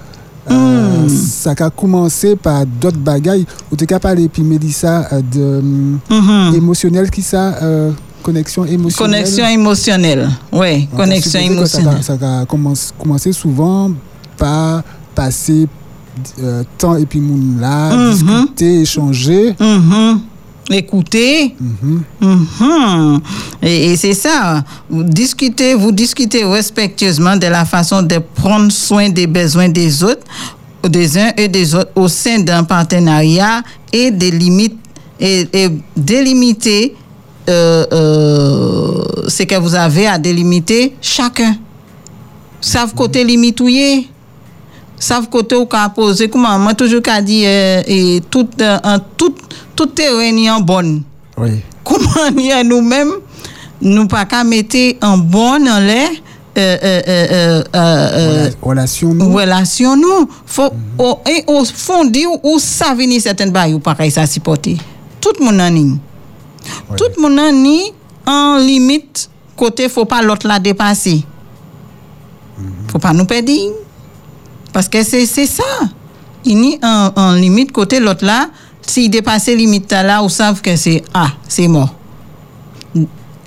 [0.49, 1.09] Euh, Hmm.
[1.09, 3.45] Ça a commencé par d'autres bagailles.
[3.71, 5.61] Ou tu as parlé, puis Mélissa, de
[6.09, 6.55] Mhm.
[6.55, 7.91] émotionnel qui ça euh,
[8.23, 9.21] Connexion émotionnelle?
[9.23, 10.29] Connexion émotionnelle.
[10.51, 12.01] Oui, On connexion émotionnelle.
[12.03, 13.91] Ça, a- commencé, souvent
[14.37, 14.83] par
[15.13, 15.67] passer
[16.41, 18.11] euh, temps et puis moun là, Mhm.
[18.13, 19.55] discuter, échanger.
[20.69, 20.75] Mhm.
[20.77, 21.55] Écoutez.
[21.59, 22.03] Mhm.
[22.21, 23.21] Mhm.
[23.61, 24.63] Et, et c'est ça.
[24.89, 30.23] Vous discutez, vous discutez respectueusement de la façon de prendre soin des besoins des autres,
[30.83, 33.61] des uns et des autres au sein d'un partenariat
[33.91, 34.77] et des limites
[35.19, 35.47] et,
[35.95, 36.95] délimiter
[37.47, 41.55] euh, euh, ce que vous avez à délimiter chacun.
[42.59, 44.09] Savent côté limitouiller
[44.99, 46.57] savent côté ou ka poser comment?
[46.59, 49.33] Moi toujours qu'a dit euh, et tout euh, en tout
[49.75, 51.03] tout terrain est en bonne.
[51.37, 51.61] Oui.
[51.83, 52.31] comment
[52.63, 53.11] nous-mêmes
[53.81, 56.09] nous pas qu'à mettre en bonne en l'air
[56.57, 59.33] euh, euh, euh, euh, euh, Rela- relation nous.
[59.33, 60.29] relation nous.
[60.45, 64.77] Faut au, et au fond dire où ça venir certaines bails ou pareil ça supporter.
[65.19, 65.97] Tout le monde en ligne
[66.89, 66.95] Ouais.
[66.97, 67.91] tout le monde en ligne
[68.25, 71.23] en limite côté faut pas l'autre la dépasser.
[72.87, 73.51] Faut pas nous perdre
[74.75, 75.63] parce que c'est ça.
[76.43, 78.49] Il y a en limite côté l'autre là.
[78.85, 81.95] S'il dépasse limite là ou savent que c'est ah c'est mort.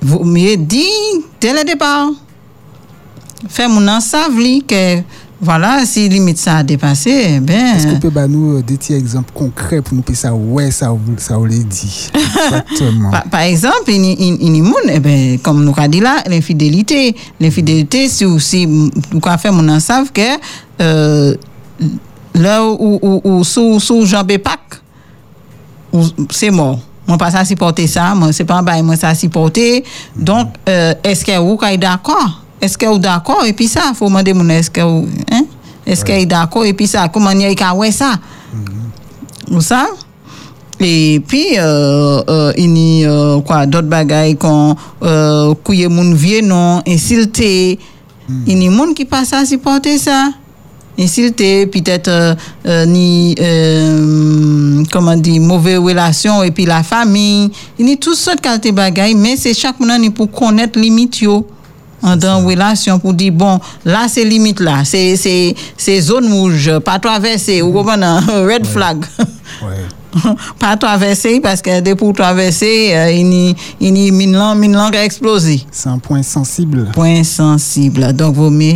[0.01, 0.89] Vous mieux dit
[1.39, 2.09] dès le départ.
[3.47, 5.03] Fait mon en savent que
[5.41, 8.77] voilà si limite ça a dépassé eh ben Est-ce que vous pouvez nous euh, des
[8.77, 10.35] petits exemples concrets pour nous dire ça?
[10.35, 12.11] Ouais, ça, vous- ça vous l'a dit.
[12.13, 13.11] Exactement.
[13.13, 17.15] Par, par exemple, a des gens, eh ben, comme nous avons dit là, l'infidélité.
[17.39, 18.91] L'infidélité, c'est aussi, nous
[19.25, 20.21] avons fait, mon savent que
[20.81, 21.35] euh,
[22.35, 24.59] là où, où, où sous, sous Jean Bépac,
[26.31, 26.81] c'est mort.
[27.07, 29.83] Moi, pas ça supporter ça, moi, c'est pas un bail, moi, ça supporter.
[30.15, 32.43] Donc, euh, est-ce que vous êtes d'accord?
[32.61, 33.45] Est-ce que vous d'accord?
[33.45, 35.45] Et puis ça, faut demander, mon, est-ce que vous, hein?
[35.87, 36.65] Est-ce êtes d'accord?
[36.65, 38.19] Et puis ça, comment il y a ouais ça?
[39.51, 39.89] Vous savez?
[40.81, 46.15] Et puis, euh, euh, il y a euh, quoi, d'autres bagailles qu'on euh, couille moun
[46.15, 47.79] vieux non, insulté.
[48.47, 50.31] Il y a des gens qui passent à supporter ça.
[50.97, 52.37] Insulté, peut-être
[52.87, 53.35] ni,
[54.93, 57.51] comment dire, mauvaise relation, et puis la famille.
[57.79, 61.47] Il y a toutes sortes de bagailles, mais c'est chaque monde pour connaître limite yo.
[62.03, 66.79] En dans relation pour dire bon là c'est limite là c'est c'est c'est zone rouge
[66.85, 69.05] pas traverser ou comprenez red flag
[69.63, 69.87] Ouais.
[70.59, 74.65] pas traverser parce que dès pour traverser, euh, il y il y a une langue,
[74.65, 75.65] une langue a explosé.
[75.71, 76.89] C'est un point sensible.
[76.93, 78.13] Point sensible.
[78.13, 78.75] Donc, vaut mieux,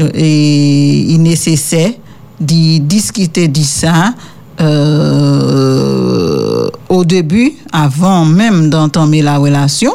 [0.00, 1.90] euh, et il est nécessaire
[2.40, 4.14] de discuter de ça
[4.60, 9.92] euh, au début, avant même d'entamer la relation.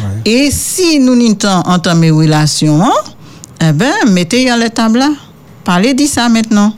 [0.00, 0.30] Ouais.
[0.30, 2.92] Et si nous n'entendons entamer relation, hein,
[3.60, 5.10] eh ben, mettez à la table là.
[5.64, 6.72] Parlez de ça maintenant.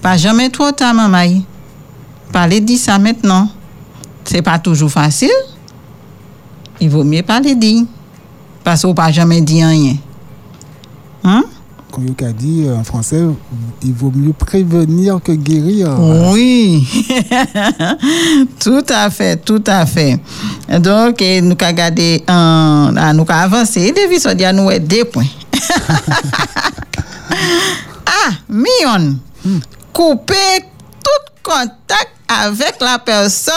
[0.00, 1.42] Pas jamais trop tard, maman.
[2.32, 3.48] Parlez de ça maintenant.
[4.24, 5.28] C'est pas toujours facile.
[6.80, 7.84] Il vaut mieux parler de.
[8.64, 9.96] Parce qu'on pas jamais dit rien.
[11.24, 11.44] Hein?
[11.98, 13.22] Il a dit euh, en français,
[13.82, 15.96] il vaut mieux prévenir que guérir.
[16.32, 16.86] Oui,
[18.60, 20.18] tout à fait, tout à fait.
[20.78, 25.26] Donc, nous avons gardé, nous avons avancé, depuis ça, nous avons deux points.
[28.06, 29.18] ah, Mion,
[29.92, 30.60] couper
[31.02, 33.54] tout contact avec la personne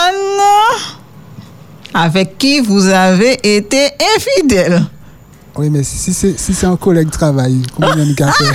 [1.94, 4.84] avec qui vous avez été infidèle.
[5.56, 8.46] Oui, mais si, c'est si c'est un collègue de travail, comment il y a fait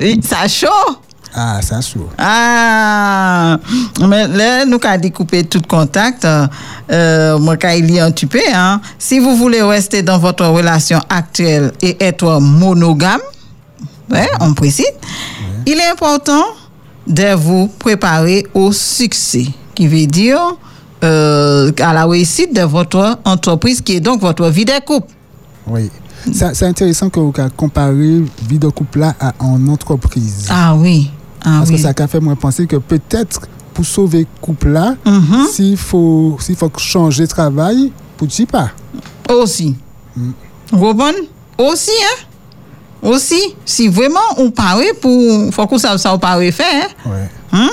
[0.00, 0.68] Oui, ça chaud.
[1.34, 2.08] Ah, ça chaud.
[2.18, 3.56] Ah,
[4.06, 6.26] mais là, nous avons découpé tout contact.
[6.90, 8.80] Euh, moi, quand il y a un petit peu, hein.
[8.98, 13.20] Si vous voulez rester dans votre relation actuelle et être monogame,
[14.10, 14.92] ouais, on précise,
[15.66, 16.44] il est important
[17.06, 20.40] de vous préparer au succès, qui veut dire
[21.04, 25.12] euh, à la réussite de votre entreprise, qui est donc votre vie de couple.
[25.66, 25.90] Oui.
[26.32, 30.46] C'est intéressant que vous comparé vie de couple là à en entreprise.
[30.50, 31.10] Ah oui,
[31.44, 31.76] ah Parce oui.
[31.76, 33.40] que ça a fait moi penser que peut-être
[33.74, 35.46] pour sauver couple là, Mhm.
[35.50, 38.70] s'il faut, s'il faut changer de travail, pour pas.
[39.28, 39.74] Aussi.
[40.14, 41.28] Vous comprenez?
[41.58, 42.24] Aussi, hein?
[43.02, 45.52] Aussi, si vraiment on paraît pour.
[45.52, 46.88] faut qu'on sache ça, on paraît faire?
[47.04, 47.28] Ouais.
[47.52, 47.70] Hein?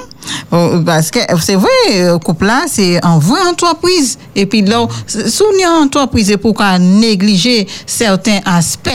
[0.85, 4.17] Parce que c'est vrai, euh, couple là, c'est en vraie entreprise.
[4.35, 8.89] Et puis là, si on est en entreprise et pourquoi négliger certains aspects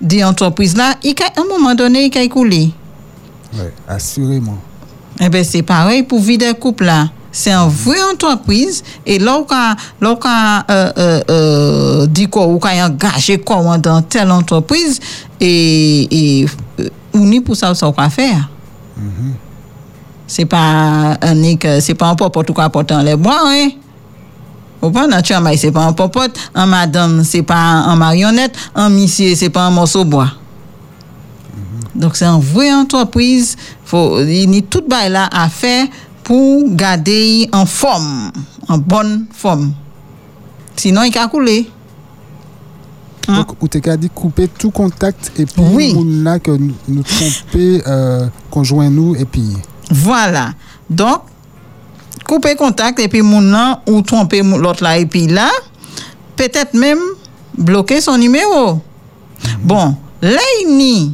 [0.00, 2.70] de l'entreprise là, il y a un moment donné, il y a écoulé.
[3.54, 4.58] Ouais, assurément.
[5.18, 7.08] Eh bien, c'est pareil pour vie de couple là.
[7.32, 12.26] C'est une vraie entreprise et là, on a, là, on a euh, euh, euh, dit
[12.28, 14.98] quoi, on a engagé quoi dans telle entreprise
[15.40, 16.46] et, et
[16.80, 18.48] euh, on pour ça, ça qu'on faire.
[20.26, 23.68] C'est pas un nick, c'est pas un popote ou quoi portant les bois, hein.
[24.82, 28.88] Au pas dans chambre, c'est pas un popote, un madame, c'est pas un marionnette, un
[28.88, 30.32] monsieur, c'est pas un morceau de bois.
[31.94, 33.56] Donc, c'est une vraie entreprise.
[33.84, 35.86] Faut, il y a tout bail là à faire
[36.30, 38.30] pour garder en forme,
[38.68, 39.72] en bonne forme.
[40.76, 41.68] Sinon, il va couler.
[43.26, 43.38] Hein?
[43.38, 45.92] Donc, ou t'es qu'à couper tout contact et puis Oui.
[46.22, 49.56] là que nous, nous tromper, euh, conjoint nous et puis.
[49.90, 50.52] Voilà.
[50.88, 51.22] Donc,
[52.24, 55.50] couper contact et puis mon nom ou tromper l'autre là et puis là,
[56.36, 57.00] peut-être même
[57.58, 58.80] bloquer son numéro.
[59.64, 61.10] Bon, là, il.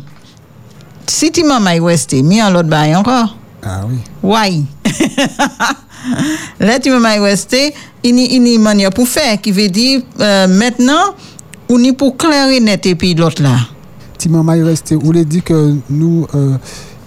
[1.06, 3.34] Si tu m'as mal resté, mis en l'autre bail encore.
[3.68, 3.96] Ah oui.
[4.22, 4.62] Ouais.
[6.60, 10.46] Là, tu m'as resté, il y a une manière pour faire qui veut dire euh,
[10.46, 11.14] maintenant,
[11.68, 13.56] on est pour clair et net et puis l'autre là.
[14.28, 16.56] Maman est resté, vous voulez dire que nous, euh,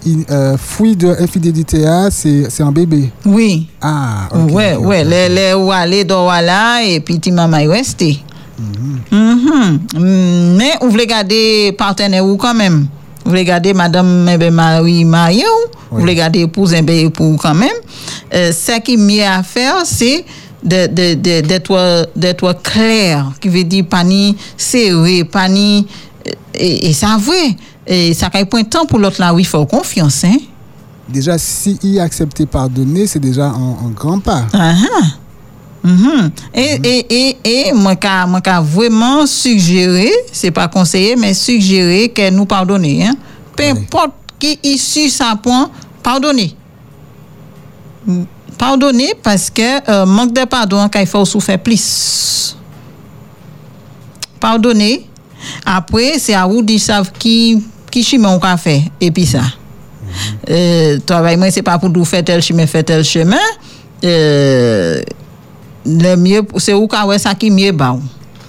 [0.06, 3.10] il, euh, fruit de infidélité, c'est un bébé.
[3.26, 3.68] Oui.
[3.80, 4.52] Ah, ok.
[4.52, 8.20] ouais, ouais, les, les ou aller dans là et puis tu m'as resté.
[9.10, 9.80] Mhm.
[9.94, 12.86] Mm, Mais vous voulez garder partenaire ou quand même?
[13.30, 15.04] Vous voulez garder madame eh ben, Marie?
[15.04, 17.70] Vous voulez garder épouse eh ben, époux quand même?
[18.34, 20.24] Euh, ce qui est mieux à faire, c'est
[20.64, 25.86] d'être clair, qui veut dire pas ni serré, pas ni.
[26.52, 27.54] Et, et ça vrai.
[27.86, 30.38] Et ça point de temps pour l'autre là, oui, il faut confiance, hein?
[31.08, 34.46] Déjà, si il accepté pardonner, c'est déjà un, un grand pas.
[34.52, 34.74] Ah
[35.82, 36.30] Mhm.
[36.54, 37.36] Et, et, et,
[37.68, 43.06] et moi, qu'a, moi, qu'a vraiment suggéré, c'est pas conseillé, mais suggéré que nous pardonner.
[43.06, 43.14] Hein?
[43.56, 43.70] Peu Oui.
[43.70, 45.70] importe qui issue sa point,
[46.02, 46.54] pardonner.
[48.06, 48.22] Mm,
[48.58, 52.54] Pardonner parce que euh, manque de pardon, qu'il faut souffrir plus.
[54.38, 55.06] Pardonner.
[55.64, 58.82] Après, c'est à vous de savoir qui, qui chemin on va faire.
[59.00, 59.40] Et puis ça.
[60.50, 63.36] Euh, travail, moi, c'est pas pour nous faire tel chemin, faire tel chemin.
[64.04, 65.00] Euh,
[65.86, 67.96] le mieux, c'est où qu'on ça qui mieux bas.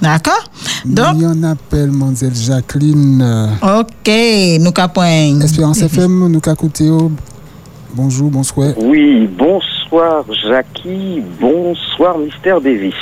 [0.02, 0.44] D'accord?
[0.84, 3.22] Donc, Il y en appelle Mademoiselle Jacqueline.
[3.22, 4.12] euh, ok,
[4.60, 5.40] nous capons.
[5.44, 6.90] Espérance FM, nous qu'a écouté.
[6.90, 7.12] oh.
[7.94, 8.70] Bonjour, bonsoir.
[8.78, 12.94] Oui, bonsoir Jackie, bonsoir Mister Davis.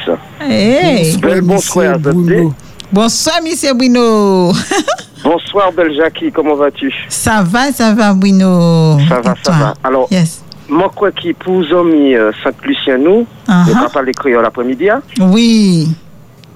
[0.42, 1.16] Hey.
[1.16, 2.12] Bonsoir, monsieur adopté.
[2.12, 2.54] Bruno.
[2.92, 4.52] Bonsoir, monsieur Bruno.
[5.24, 6.92] Bonsoir belle Jackie, comment vas-tu?
[7.10, 8.98] Ça va, ça va, Bruno.
[9.10, 9.74] Ça va, ça va.
[9.84, 10.42] Alors, Yes.
[10.70, 13.82] Moi quoi qui pour amis euh, Saint-Lucien nous, Ah on ah.
[13.84, 15.02] va parler créole l'après-midi, hein?
[15.20, 15.88] Oui,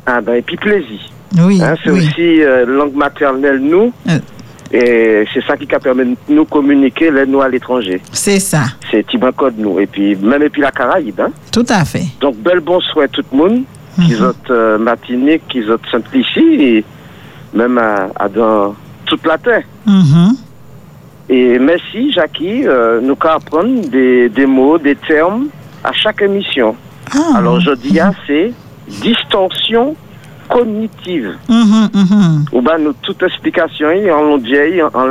[0.05, 0.99] ah ben et puis plaisir.
[1.39, 2.07] oui, Hein, c'est oui.
[2.07, 4.19] aussi euh, langue maternelle nous, Euh.
[4.71, 8.01] et c'est ça qui a permis de nous communiquer les nous à l'étranger.
[8.11, 11.19] C'est ça, C'est Tiban Code nous, et puis même et puis la Caraïbe.
[11.21, 11.31] Hein?
[11.51, 12.05] tout à fait.
[12.19, 13.63] Donc, bel bonsoir tout le monde,
[14.05, 16.85] qui sont euh, Martinique, qui sont Saint-Lucie, et
[17.53, 19.63] même à, à dans toute la terre.
[19.85, 20.35] Mhm.
[21.29, 25.47] Et merci, Jackie, euh, nous qu'à apprendre des, des mots, des termes
[25.83, 26.75] à chaque émission.
[27.13, 27.37] Ah.
[27.37, 28.51] Alors, je dis, c'est
[28.87, 29.95] distorsion
[30.49, 31.37] cognitive.
[31.49, 32.45] Mhm, mhm.
[32.51, 35.07] Ou nous, toute explication, en l'on dit, en,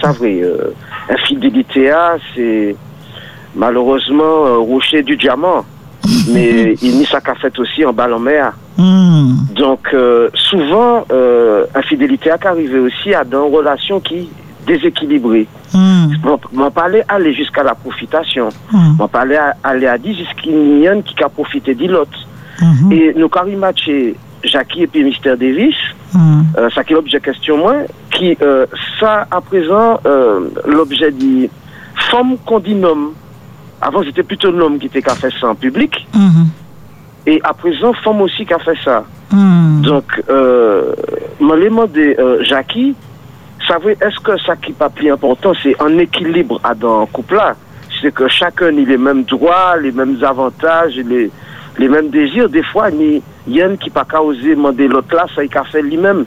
[0.00, 0.72] ça vrai, euh,
[1.08, 2.74] infidélité, ah, c'est
[3.54, 5.64] malheureusement euh, rocher du diamant.
[6.32, 8.52] Mais il n'y ça qu'a fait aussi en ballon mer.
[8.78, 9.46] Mhm.
[9.54, 14.30] Donc, euh, souvent, euh, infidélité a arrivé aussi à dans une relation qui
[14.66, 15.46] déséquilibrée.
[15.74, 16.18] Mhm.
[16.24, 18.48] On va parler aller jusqu'à la profitation.
[18.72, 18.80] Mhm.
[18.98, 22.18] On va parler aller à dire jusqu'à une yen qui a profité de l'autre.
[22.60, 22.92] Mhm.
[22.92, 25.74] Et nous, matché Jackie et puis Mister Davis,
[26.14, 26.44] Mhm.
[26.58, 27.74] euh, ça qui est l'objet question moi,
[28.10, 28.66] qui, euh,
[28.98, 31.48] ça, à présent, euh, l'objet dit
[32.10, 33.12] femme qu'on dit homme.
[33.80, 36.06] Avant, c'était plutôt l'homme qui était qui a fait ça en public.
[36.14, 36.48] Mhm.
[37.26, 39.04] Et à présent, femme aussi qui a fait ça.
[39.82, 40.94] Donc, euh,
[42.18, 42.94] euh, Jackie,
[44.00, 47.54] est-ce que ça qui pas plus important, c'est un équilibre à dans un couple-là?
[48.00, 51.30] C'est que chacun a les mêmes droits, les mêmes avantages, les,
[51.88, 52.48] mêmes désirs.
[52.48, 55.64] Des fois, il y a un qui pas osé demander l'autre là, ça il a
[55.64, 56.24] fait lui-même.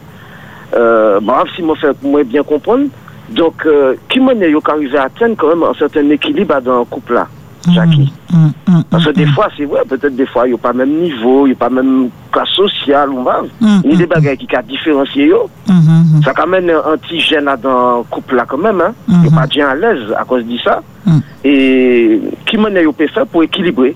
[0.76, 2.86] Euh, bref, si moi fait moi bien comprendre.
[3.30, 7.28] Donc, euh, qui est arrivé à atteindre quand même un certain équilibre dans un couple-là?
[7.72, 8.12] Jackie.
[8.32, 9.30] Mm, mm, Parce que mm, des mm.
[9.34, 11.60] fois, c'est vrai, peut-être des fois, il n'y a pas même niveau, il n'y a
[11.60, 13.42] pas même classe sociale, on va.
[13.62, 15.50] Mm, Il y a des mm, bagages qui ont différencié, yo.
[15.68, 18.94] mm, mm, Ça quand même un petit gêne dans le couple là quand même, hein.
[19.08, 19.24] Il Mhm.
[19.24, 20.82] n'est pas bien à l'aise à cause de ça.
[21.06, 21.20] Mm.
[21.46, 23.96] Et qui m'en est peut faire pour équilibrer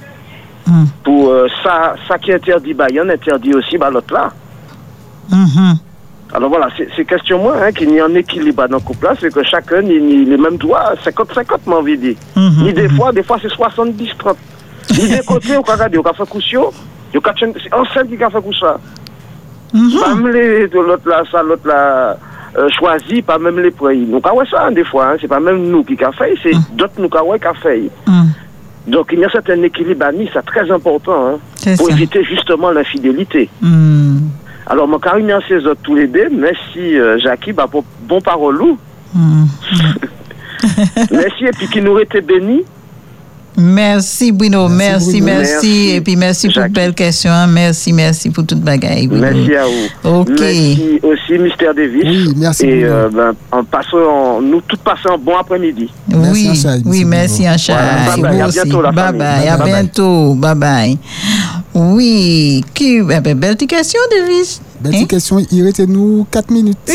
[0.65, 3.78] mm, Pour euh, ça, ça qui est interdit, bah, il y en a interdit aussi,
[3.78, 4.32] bah, l'autre là.
[6.38, 9.13] Alors voilà, c'est question moi, hein, qu'il y ait un équilibre dans le couple là,
[9.19, 12.15] c'est que chacun ait les mêmes droits, 50-50, m'a envie de dire.
[12.35, 14.35] Mhm, Ni des fois, des fois c'est 70-30.
[14.91, 16.39] Ni des côtés, on peut regarder, on peut faire peut
[17.63, 18.79] c'est enceinte qui a fait coup ça.
[19.73, 19.99] Mhm.
[19.99, 22.15] Pas même les, de l'autre là, ça, l'autre là,
[22.55, 24.05] euh, choisi, pas même les prix.
[24.05, 26.53] Nous, avons ça, hein, des fois, hein, c'est pas même nous qui avons fait, c'est
[26.73, 27.33] d'autres nous qui avons
[27.63, 27.89] fait.
[28.05, 28.27] Mm.
[28.91, 31.39] Donc il y a un certain équilibre à c'est très important, hein,
[31.77, 31.93] pour ça.
[31.93, 33.49] éviter justement l'infidélité.
[33.59, 34.19] Mm,
[34.70, 38.59] Alors, mon carrément ces autres tous les deux, merci euh, Jackie, bah, pour bon parole,
[39.13, 39.45] mm.
[41.11, 42.63] merci, et puis qui nous été bénis.
[43.59, 45.26] Merci Bruno, merci, Bruno.
[45.26, 46.72] merci, Merci, Et puis merci pour Jacques.
[46.74, 47.32] belle question.
[47.32, 47.47] hein.
[47.47, 49.07] Merci, merci pour toute bagaille.
[49.07, 49.24] Bruno.
[49.24, 50.20] Merci à vous.
[50.20, 50.30] Ok.
[50.39, 52.03] Merci aussi, Mystère Davis.
[52.05, 55.89] Oui, merci, Et euh, ben, en passant, en- nous tous passons un bon après-midi.
[56.07, 57.72] Merci, Oui, Anchaï, oui, merci merci.
[57.72, 58.61] Voilà, bye bye, Vous à aussi.
[58.61, 60.36] bientôt, la Bye bye, à Bye bientôt.
[60.36, 60.97] Bye bye.
[61.80, 64.61] Oui, qui, eh ben, belle question, Davis.
[64.82, 64.97] Belle Hein?
[64.97, 66.78] petite question, il reste nous 4 minutes.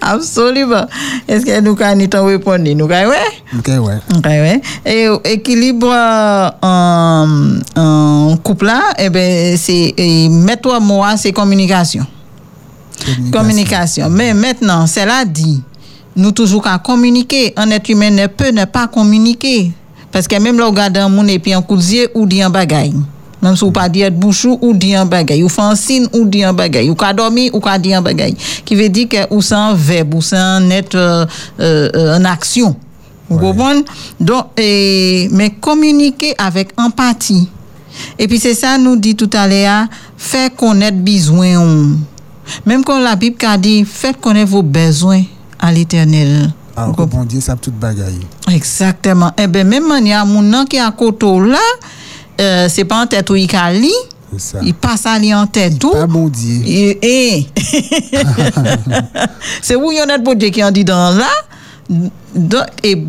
[0.00, 0.86] Absolument.
[1.28, 2.64] Est-ce que nous avons répondre?
[2.74, 3.12] Nous avons?
[3.58, 3.98] Ok, ouais.
[4.16, 4.60] Ok, ouais.
[4.84, 7.28] Et euh, équilibre euh, en,
[7.76, 9.94] en couple là, eh ben, c'est,
[10.28, 12.04] mets-toi moi, c'est communication.
[13.30, 14.10] Communication.
[14.10, 15.62] Mais maintenant, cela dit,
[16.16, 17.52] nous toujours qu'à communiquer.
[17.56, 19.70] Un être humain ne peut ne pas communiquer.
[20.12, 22.50] Parce que même là, on regarde un monde et puis un yeux ou dit un
[22.50, 22.94] bagaille.
[23.40, 25.42] Même si vous pas dire bouchou ou dit un bagaille.
[25.44, 26.90] Ou fait un signe ou dit un bagaille.
[26.90, 28.36] Ou dormir ou qu'à dire un bagaille.
[28.64, 30.60] Qui veut dire que ou c'est un verbe ou c'est euh,
[30.94, 31.26] euh,
[31.60, 32.74] euh, en action.
[33.28, 33.84] Vous comprenez?
[34.18, 37.48] Donc, mais communiquer avec empathie.
[38.18, 39.86] Et puis c'est ça, nous dit tout à l'heure,
[40.16, 41.96] faire connaître besoin.
[42.64, 45.22] Même quand la Bible a dit, faites connaître vos besoins
[45.58, 46.50] à l'éternel.
[46.82, 48.20] Alors que bon Dieu, ça tout bagaille.
[48.50, 49.32] Exactement.
[49.38, 51.58] Eh bien, même manière, mon nom qui est à côté là,
[52.40, 53.92] euh, c'est pas en tête où il a lit,
[54.32, 54.58] C'est ça.
[54.62, 55.90] il passe à lire en tête tout.
[55.90, 56.62] Pas bon Dieu.
[56.66, 56.98] Et,
[57.38, 57.46] et-
[59.62, 61.30] c'est où il y en a de Dieu qui en dit dans là?
[62.82, 63.04] Et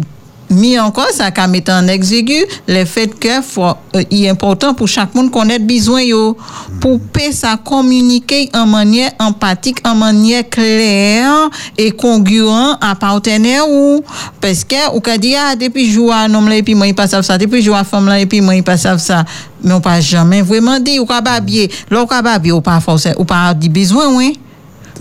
[0.50, 3.64] mis encore, ça qu'a mis en exécu le fait que faut,
[3.96, 6.38] euh, il est important pour chaque monde connaître besoin yo.
[6.82, 14.04] Pour paix ça communiquer en manière empathique en manière claire et congruent à partenaire ou.
[14.42, 16.96] Parce que ou ka dit ah depuis jour à homme là et puis moi il
[16.96, 19.26] passe ça depuis jour à femme là et puis moi il passe ça
[19.64, 22.80] mais on pas jamais vraiment dit ou ka babier là ou ka babier ou pas
[22.80, 24.40] forcément ou pas dit besoin oui.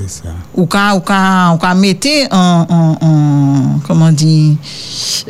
[0.01, 0.29] C'est ça.
[0.55, 1.59] ou ka ou ka ou
[2.31, 3.28] en, en, en
[3.87, 4.55] comment dire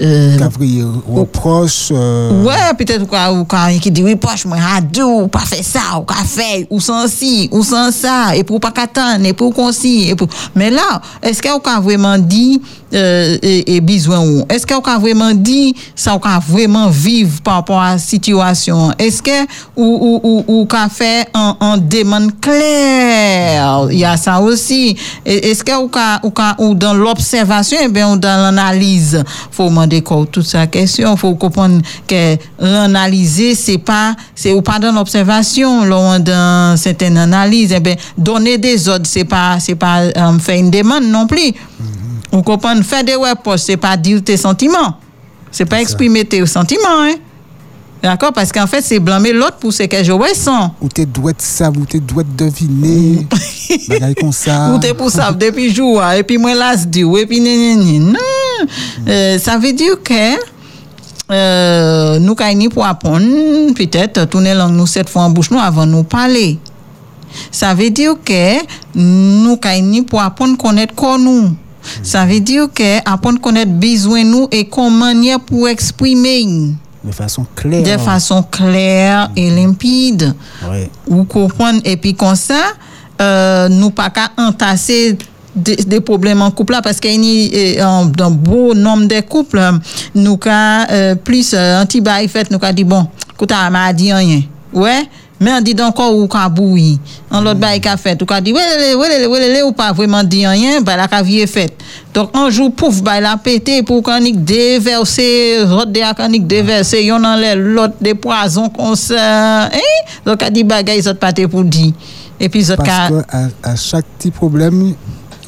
[0.01, 1.89] euh, Cavrier, reproche.
[1.93, 5.99] euh, Ouais, peut-être ou ka, qui dit, oui, poche, moi, adou, ou pas fait ça,
[5.99, 9.55] ou ka fait, ou sans ci, ou sans ça, et pour pas qu'attendre, et pour
[9.55, 10.29] qu'on et pour...
[10.55, 12.61] Mais là, est-ce qu'on a vraiment dit,
[12.95, 14.45] euh, et, et besoin ou?
[14.49, 18.93] Est-ce qu'on a vraiment dit, ça, ou ka vraiment vivre par rapport à la situation?
[18.99, 19.45] Est-ce que,
[19.77, 23.89] ou, ou, ou, ou ka fait en, en demande claire?
[23.91, 24.97] Il y a ça aussi.
[25.25, 30.03] Est-ce que, ou ka, ou ou dans l'observation, et bien, ou dans l'analyse, faut demander
[30.03, 35.85] quoi, toute sa question, faut comprendre que analyser, c'est pas, c'est ou pas dans l'observation,
[35.87, 40.71] dans certaines analyses, eh bien, donner des ordres, c'est pas, c'est pas, euh, faire une
[40.71, 41.53] demande non plus.
[42.31, 42.83] Vous comprenez?
[42.83, 44.99] Faire des reproches, c'est pas dire tes sentiments.
[45.51, 47.15] C'est pas exprimer tes sentiments, hein.
[48.03, 48.33] D'accord?
[48.33, 50.75] Parce qu'en fait, c'est blâmer l'autre pour ce que je ressens.
[50.81, 53.27] Ou t'es doué de ça, ou t'es doué de deviner.
[53.89, 54.73] Bagaille comme ça.
[54.73, 58.15] Ou t'es pour ça depuis jour, et puis moi là, je dis, et puis non.
[59.09, 60.15] Euh, ça veut dire que
[61.31, 65.87] euh, nous avons pour apprendre, peut-être, tourner langue nous cette fois en bouche nous avant
[65.87, 66.59] de nous parler.
[67.51, 68.59] Ça veut dire que
[68.95, 71.51] nous avons pour apprendre à connaître quoi nous.
[72.03, 75.13] Ça veut dire que apprendre à connaître besoin nous et comment
[75.47, 76.47] pour exprimer
[77.09, 77.83] De façon claire.
[77.83, 80.35] de façon claire et limpide.
[80.69, 80.91] Ouais.
[81.09, 81.81] ou comprendre.
[81.85, 82.55] Et puis comme ça
[83.21, 85.17] euh, nous pas qu'à entasser
[85.55, 89.59] des, des problèmes en couple là parce qu'il y a dans beau nombre de couples
[89.59, 89.73] euh,
[90.15, 94.13] nous qu'à euh, plus euh, anti bail fait nous qu'à dit bon écoute m'a dit
[94.13, 94.43] rien.
[94.73, 95.09] Ouais
[95.41, 96.99] mais on dit encore ou qu'a bouilli
[97.31, 99.93] en l'autre bail qu'a fait ou qu'a dit ouais ouais ouais ouais ouais ou pas
[99.93, 101.75] vraiment dit rien bah la cavie est faite.
[102.13, 106.41] Donc un jour pouf bah la pété pour qu'on y déverser l'autre de qu'on y
[106.41, 109.71] déverser yon dans l'autre des poisons comme ça hein?
[110.25, 111.93] Donc a dit bagay ça pas pour dire.
[112.41, 114.95] Et puis ça Parce que à, à chaque petit problème,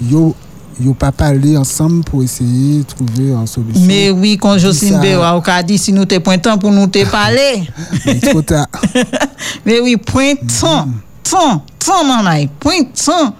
[0.01, 0.35] yo,
[0.81, 3.83] yo pas parlé ensemble pour essayer de trouver une solution.
[3.87, 6.87] Mais oui, quand Jocelyne Ça- Béra, on a dit si nous te pointons pour nous
[6.87, 7.69] te parler.
[8.07, 8.67] Mais trop tard.
[9.67, 10.89] Mais oui, point temps,
[11.23, 13.35] temps, temps, maman, point temps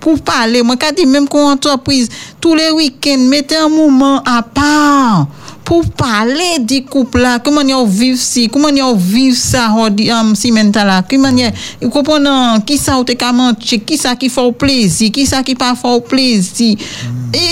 [0.00, 0.62] pour parler.
[0.62, 2.08] Moi, quand dit même qu'on entreprise,
[2.40, 5.26] tous les week-ends, mettez un moment à part
[5.66, 10.30] pou pale di koup la, kouman yo viv si, kouman yo viv sa hodi am
[10.38, 11.48] si menta la, kouman yo,
[11.82, 15.56] yo koponan, ki sa ou te kamanche, ki sa ki faw plezi, ki sa ki
[15.58, 17.34] pa faw plezi, mm.
[17.34, 17.48] e,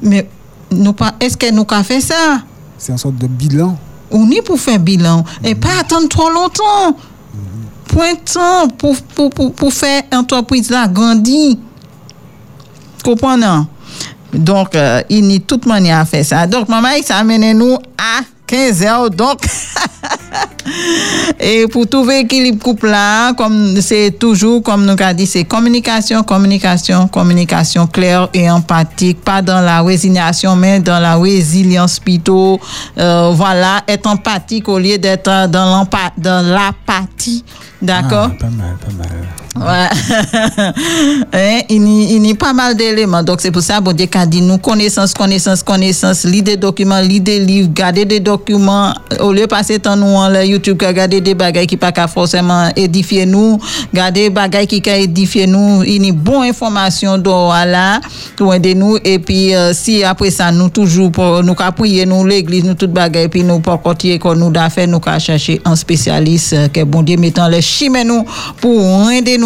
[0.00, 0.24] me,
[0.72, 2.40] nou pa, eske nou ka fe sa?
[2.80, 3.76] Se an sot de bilan.
[4.08, 5.50] Ou ni pou fe bilan, mm.
[5.50, 5.84] e pa hmm.
[5.84, 6.96] atan tro lontan,
[7.36, 7.68] mm.
[7.92, 11.58] pointan pou, pou, pou, pou fe entreprise la grandi,
[13.04, 13.68] koponan,
[14.34, 16.46] Donc, euh, il n'y a toute manière à faire ça.
[16.46, 19.10] Donc, maman, ça amène nous à 15 heures.
[19.10, 19.40] Donc,
[21.40, 26.22] et pour trouver équilibre couple là, comme c'est toujours, comme nous avons dit, c'est communication,
[26.22, 32.60] communication, communication claire et empathique, pas dans la résignation, mais dans la résilience plutôt.
[32.98, 35.86] Euh, voilà, être empathique au lieu d'être dans
[36.22, 37.44] l'apathie.
[37.80, 38.30] D'accord?
[38.32, 39.43] Ah, pas mal, pas mal.
[39.56, 39.88] Ouais.
[41.32, 43.22] Hein, il y il y a pas mal d'éléments.
[43.22, 46.98] Donc, c'est pour ça, bon Dieu, qu'a dit nous, connaissance, connaissance, connaissance, lire des documents,
[47.00, 51.20] lire des livres, garder des documents, au lieu de passer temps nous en YouTube, garder
[51.20, 53.60] des bagages qui pas forcément édifier nous,
[53.92, 58.00] garder des bagages qui qu'à édifier nous, il y a bonne information dans là,
[58.36, 62.26] pour aider nous, et puis, euh, si après ça, nous toujours, pour, nous prier, nous,
[62.26, 65.20] l'église, nous, tout bagages, et puis nous, pour continuer, qu'on nous d'a fait, nous qu'à
[65.20, 67.60] chercher un spécialiste, euh, que bon Dieu mettant les
[68.04, 68.24] nous,
[68.60, 69.43] pour aider nous.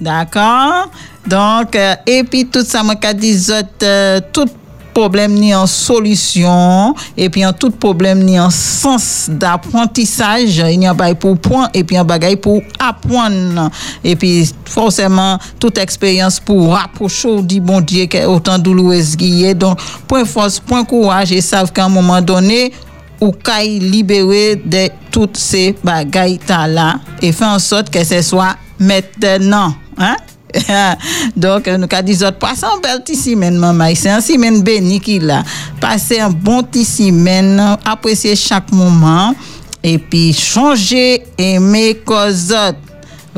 [0.00, 0.90] D'accord?
[1.26, 3.36] Donc, euh, et puis tout ça, moi, qu'a dit,
[3.82, 4.46] euh, tout
[4.94, 10.86] problème ni en solution, et puis en tout problème ni en sens d'apprentissage, il y
[10.86, 13.70] a un bagay pour point, et puis un bagay pour apprendre.
[14.02, 19.54] Et puis, forcément, toute expérience pour rapprocher du bon Dieu, qui est autant douloureuse qu'il.
[19.56, 19.78] Donc,
[20.08, 22.72] point force, point courage, et savent qu'à un moment donné,
[23.20, 28.56] ou kay libérer de toutes ces bagailles là et faire en sorte que ce soit
[28.78, 30.16] maintenant hein?
[31.36, 33.92] Donc nous avons dit autres passez un bel petit semaine maman.
[33.94, 35.42] C'est un semaine béni qu'il a.
[35.80, 39.34] Passez un bon petit semaine appréciez chaque moment.
[39.82, 42.87] Et puis changer aimer cause autres.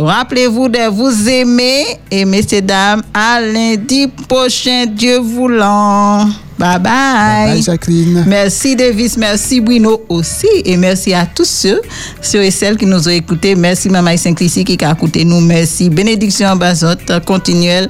[0.05, 6.26] Rappelez-vous de vous aimer et messieurs dames à lundi prochain Dieu voulant.
[6.59, 7.53] Bye bye.
[7.53, 8.24] Bye, Jacqueline.
[8.26, 11.80] Merci Davis, merci Bruno aussi et merci à tous ceux,
[12.20, 13.55] ceux et celles qui nous ont écoutés.
[13.55, 15.40] Merci Maman Saint-Clicy qui a écouté nous.
[15.40, 16.96] Merci Bénédiction Bazot,
[17.26, 17.88] continuelle.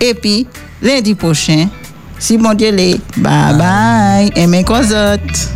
[0.00, 0.46] Et puis
[0.80, 1.68] lundi prochain,
[2.18, 4.30] si mon Dieu l'est, bye bye.
[4.36, 5.50] Et mes causettes.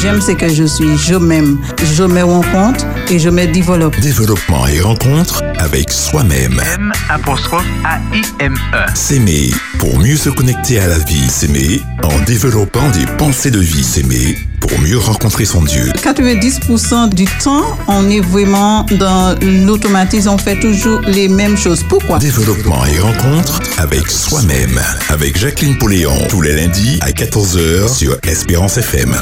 [0.00, 1.58] J'aime ce que je suis, je m'aime,
[1.94, 3.98] je me rencontre et je me développe.
[4.00, 6.60] Développement et rencontre avec soi-même.
[6.74, 8.94] M apostrophe A-I-M-E.
[8.94, 11.28] S'aimer pour mieux se connecter à la vie.
[11.28, 13.84] S'aimer en développant des pensées de vie.
[13.84, 14.36] S'aimer
[14.66, 15.90] pour mieux rencontrer son Dieu.
[16.02, 21.82] 90% du temps, on est vraiment dans l'automatisme, on fait toujours les mêmes choses.
[21.88, 22.18] Pourquoi?
[22.18, 24.80] Développement et rencontre avec soi-même.
[25.08, 26.16] Avec Jacqueline Poléon.
[26.28, 29.16] Tous les lundis à 14h sur Espérance FM.